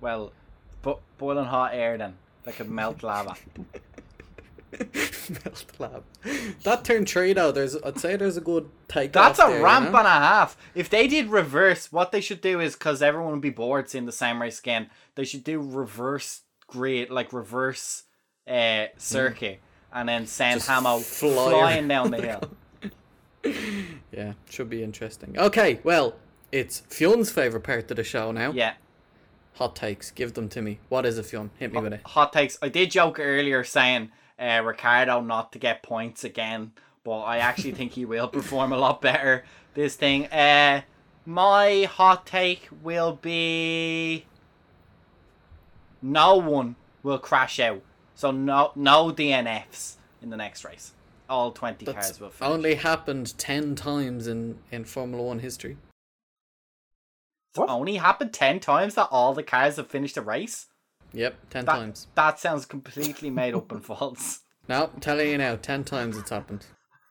[0.00, 0.32] Well,
[0.82, 2.14] but boiling hot air then
[2.44, 3.34] that could melt lava.
[5.30, 6.04] Melt lab.
[6.62, 9.12] That turn three though, there's I'd say there's a good take.
[9.12, 9.98] That's a there, you ramp know?
[9.98, 10.56] and a half.
[10.74, 14.06] If they did reverse, what they should do is because everyone would be bored seeing
[14.06, 14.90] the same race again.
[15.14, 18.04] They should do reverse grid, like reverse
[18.48, 19.60] uh, circuit,
[19.92, 22.42] and then send Just Hamo fly flying down the hill.
[24.12, 25.38] Yeah, should be interesting.
[25.38, 26.16] Okay, well,
[26.52, 28.50] it's Fionn's favourite part of the show now.
[28.50, 28.74] Yeah,
[29.54, 30.10] Hot takes.
[30.10, 30.78] Give them to me.
[30.88, 31.50] What is it, Fionn?
[31.58, 32.00] Hit me with it.
[32.04, 32.58] hot takes.
[32.62, 34.10] I did joke earlier saying
[34.40, 36.72] uh, Ricciardo not to get points again,
[37.04, 40.26] but I actually think he will perform a lot better this thing.
[40.26, 40.82] Uh,
[41.26, 44.24] my hot take will be
[46.02, 47.82] no one will crash out.
[48.14, 50.92] So no no DNFs in the next race.
[51.28, 52.52] All twenty That's cars will finish.
[52.52, 55.76] only happened ten times in, in Formula One history.
[57.52, 57.68] It's What?
[57.68, 60.66] only happened ten times that all the cars have finished the race.
[61.12, 62.06] Yep, ten That, times.
[62.14, 64.40] that sounds completely made up and false.
[64.68, 66.66] No, I'm telling you now, ten times it's happened.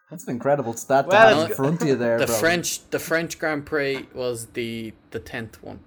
[0.09, 2.35] That's an incredible stat to Well, have in it's- front of you there, The bro.
[2.35, 5.81] French the French Grand Prix was the the tenth one.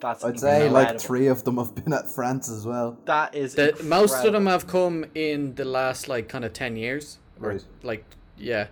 [0.00, 2.98] That's I'd say like three of them have been at France as well.
[3.06, 6.76] That is The, most of them have come in the last like kind of ten
[6.76, 7.18] years.
[7.40, 7.64] Or, Right.
[7.82, 8.04] Like
[8.36, 8.66] yeah,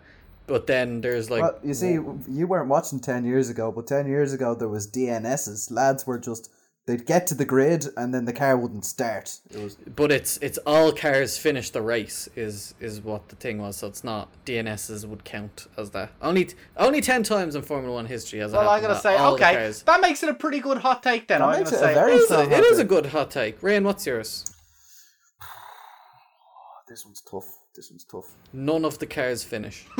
[0.47, 1.93] but then there's like well, you see,
[2.29, 5.71] you weren't watching ten years ago, but ten years ago there was DNSs.
[5.71, 6.51] Lads were just
[6.87, 9.39] they'd get to the grid and then the car wouldn't start.
[9.51, 13.59] It was but it's it's all cars finish the race is is what the thing
[13.59, 13.77] was.
[13.77, 16.11] So it's not DNSs would count as that.
[16.21, 19.03] Only only ten times in Formula One history has it Well, I happened gotta that
[19.03, 21.29] say, all okay, cars- that makes it a pretty good hot take.
[21.29, 23.31] Then That I'm gonna it say It is, a, it hot is a good hot
[23.31, 23.63] take.
[23.63, 24.45] Rain, what's yours?
[26.89, 27.47] this one's tough.
[27.75, 28.35] This one's tough.
[28.53, 29.87] None of the cars finish.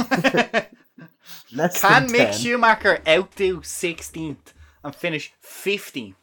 [1.55, 2.35] Less can than Mick 10.
[2.35, 4.53] Schumacher outdo 16th
[4.85, 6.15] and finish 15th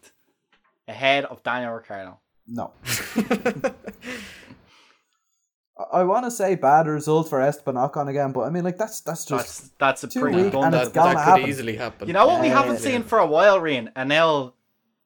[0.90, 2.20] ahead of Daniel Ricciardo?
[2.48, 2.74] No.
[5.80, 8.78] I, I want to say bad result for Esteban Ocon again, but I mean, like
[8.78, 10.84] that's that's just That's that's a too pretty weak and that.
[10.84, 11.42] it's gonna that happen.
[11.44, 12.08] could easily happen.
[12.08, 13.08] You know what we haven't yeah, seen yeah.
[13.08, 13.92] for a while, Rían?
[13.96, 14.56] An L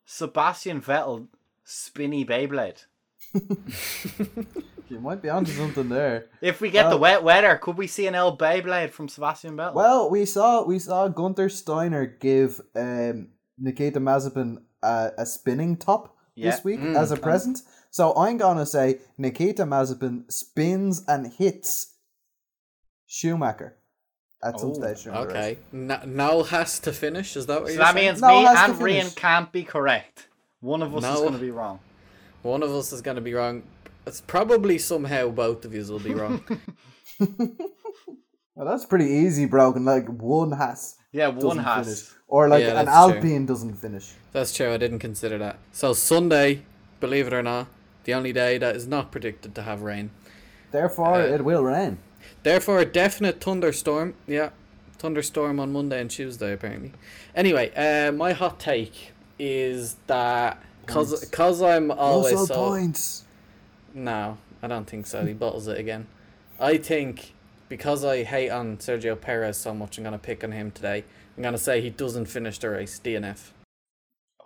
[0.05, 1.27] Sebastian Vettel
[1.63, 2.85] spinny Beyblade.
[3.33, 6.27] you might be onto something there.
[6.41, 9.73] If we get the wet weather, could we see an L Beyblade from Sebastian Vettel?
[9.73, 16.15] Well, we saw we saw Gunther Steiner give um, Nikita Mazepin a, a spinning top
[16.35, 16.51] Yeah.
[16.51, 16.95] this week Mm.
[16.95, 17.61] as a present.
[17.91, 21.93] So I'm gonna say Nikita Mazepin spins and hits
[23.07, 23.75] Schumacher
[24.43, 25.03] at some Oh, stage.
[25.03, 25.35] during the race.
[25.35, 25.57] Okay.
[25.73, 27.37] N- now has to finish.
[27.37, 28.07] Is that what so you're that saying?
[28.07, 29.15] means No, me it has to and Rían finish.
[29.15, 30.27] can't be correct.
[30.59, 31.79] One of us is going to be wrong.
[32.41, 33.63] One of us is going to be wrong.
[34.07, 36.43] It's probably somehow both of you will be wrong.
[38.55, 39.83] Well, that's pretty easy, broken.
[39.83, 41.85] Like one has Yeah, doesn't one has.
[41.85, 43.15] finish, or like Yeah, an that's true.
[43.15, 44.11] Alpine doesn't finish.
[44.33, 44.73] That's true.
[44.73, 45.57] I didn't consider that.
[45.71, 46.63] So Sunday,
[46.99, 47.67] believe it or not,
[48.03, 50.09] the only day that is not predicted to have rain.
[50.71, 51.99] Therefore, Uh, it will rain.
[52.41, 54.15] Therefore, a definite thunderstorm.
[54.27, 54.49] Yeah,
[54.97, 56.93] thunderstorm on Monday and Tuesday apparently.
[57.35, 63.23] Anyway, uh, my hot take is that cause cause I'm always Russell so points.
[63.93, 65.25] no, I don't think so.
[65.25, 66.07] He bottles it again.
[66.59, 67.33] I think
[67.73, 71.03] because I hate on Sergio Perez so much, I'm gonna pick on him today.
[71.35, 72.99] I'm gonna say he doesn't finish the race.
[73.03, 73.49] DNF.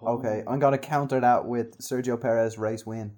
[0.02, 3.18] Okay, I'm gonna counter that with Sergio Perez race win.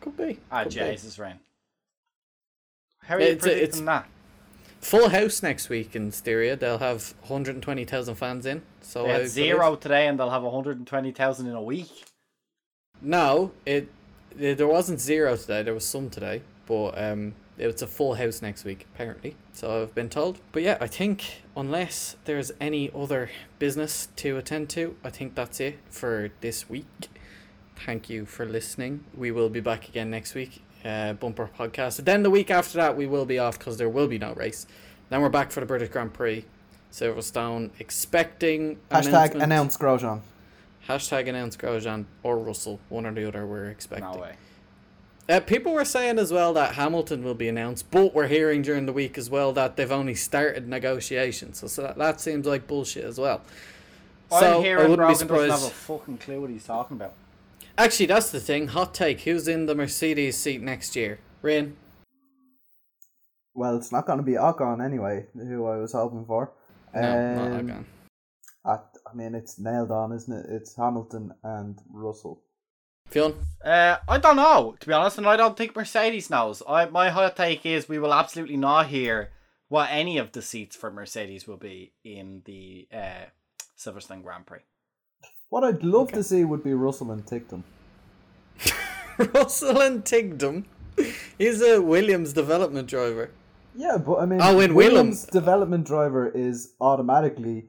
[0.00, 0.40] Could be.
[0.50, 0.80] Ah, could be.
[0.80, 1.38] Jesus, Rain.
[3.04, 4.08] How are you It's a- predicting it's- that?
[4.80, 6.56] full house next week in Styria.
[6.56, 8.62] They'll have 120,000 fans in.
[8.80, 12.04] So They I had believe- zero today, and they'll have 120,000 in a week.
[13.00, 13.86] No, it,
[14.36, 15.62] it there wasn't zero today.
[15.62, 17.34] There was some today, but um,
[17.68, 19.36] it's a full house next week apparently.
[19.52, 20.38] So I've been told.
[20.52, 25.60] But yeah, I think unless there's any other business to attend to, I think that's
[25.60, 27.08] it for this week.
[27.86, 29.04] Thank you for listening.
[29.16, 30.62] We will be back again next week.
[30.84, 32.04] Uh, bumper podcast.
[32.04, 34.66] Then the week after that, we will be off because there will be no race.
[35.08, 36.44] Then we're back for the British Grand Prix.
[36.92, 40.20] Silverstone expecting Hashtag announcement- announce Grosjean.
[40.88, 43.46] Hashtag announce Grosjean or Russell, one or the other.
[43.46, 44.10] We're expecting.
[44.10, 44.34] No way.
[45.30, 48.86] Uh, people were saying as well that Hamilton will be announced, but we're hearing during
[48.86, 51.58] the week as well that they've only started negotiations.
[51.58, 53.40] So, so that, that seems like bullshit as well.
[54.28, 56.96] So I'm hearing I wouldn't be Brogan doesn't have a fucking clue what he's talking
[56.96, 57.14] about.
[57.78, 58.68] Actually, that's the thing.
[58.68, 61.20] Hot take: Who's in the Mercedes seat next year?
[61.42, 61.76] Rain.
[63.54, 66.52] Well, it's not going to be Ocon anyway, who I was hoping for.
[66.92, 67.00] No,
[67.34, 67.84] not Um, Ocon.
[68.64, 68.78] I,
[69.08, 70.46] I mean, it's nailed on, isn't it?
[70.50, 72.42] It's Hamilton and Russell.
[73.10, 73.34] Fionn.
[73.64, 76.62] Uh, I don't know, to be honest, and I don't think Mercedes knows.
[76.68, 79.30] I my hot take is we will absolutely not hear
[79.68, 83.26] what any of the seats for Mercedes will be in the uh,
[83.78, 84.60] Silverstone Grand Prix.
[85.50, 87.62] What I'd love to see would be Russell and Ticktum.
[89.34, 90.64] Russell and Ticktum.
[91.38, 93.30] He's a Williams development driver.
[93.74, 95.24] Yeah, but I mean, Oh, in Williams' Williams.
[95.26, 97.68] development driver is automatically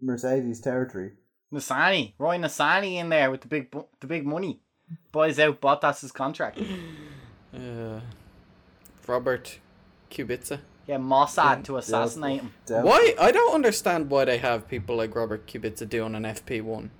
[0.00, 1.12] Mercedes territory.
[1.52, 4.60] Nissany, Roy Nissany in there with the big bu- the big money,
[5.12, 6.58] buys out Bottas's contract.
[7.54, 8.00] Uh,
[9.06, 9.58] Robert
[10.10, 10.60] Kubica.
[10.86, 12.52] Yeah, Mossad to assassinate him.
[12.66, 13.14] Doubt- Why?
[13.20, 16.90] I don't understand why they have people like Robert Kubica doing an FP1.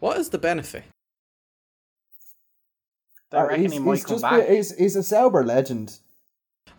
[0.00, 0.84] What is the benefit?
[3.30, 4.48] They Uh, reckon he's, he might he's come just back.
[4.48, 5.98] he's, he's a Sauber legend.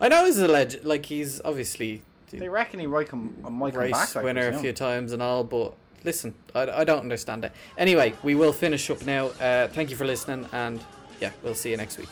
[0.00, 0.84] I know he's a legend.
[0.84, 4.16] Like he's obviously They reckon he might come, uh, might come race back.
[4.16, 5.74] I winner a few times and all, but
[6.04, 7.52] listen, I, I don't understand it.
[7.76, 9.26] Anyway, we will finish up now.
[9.40, 10.80] Uh, thank you for listening, and
[11.20, 12.08] yeah, we'll see you next week.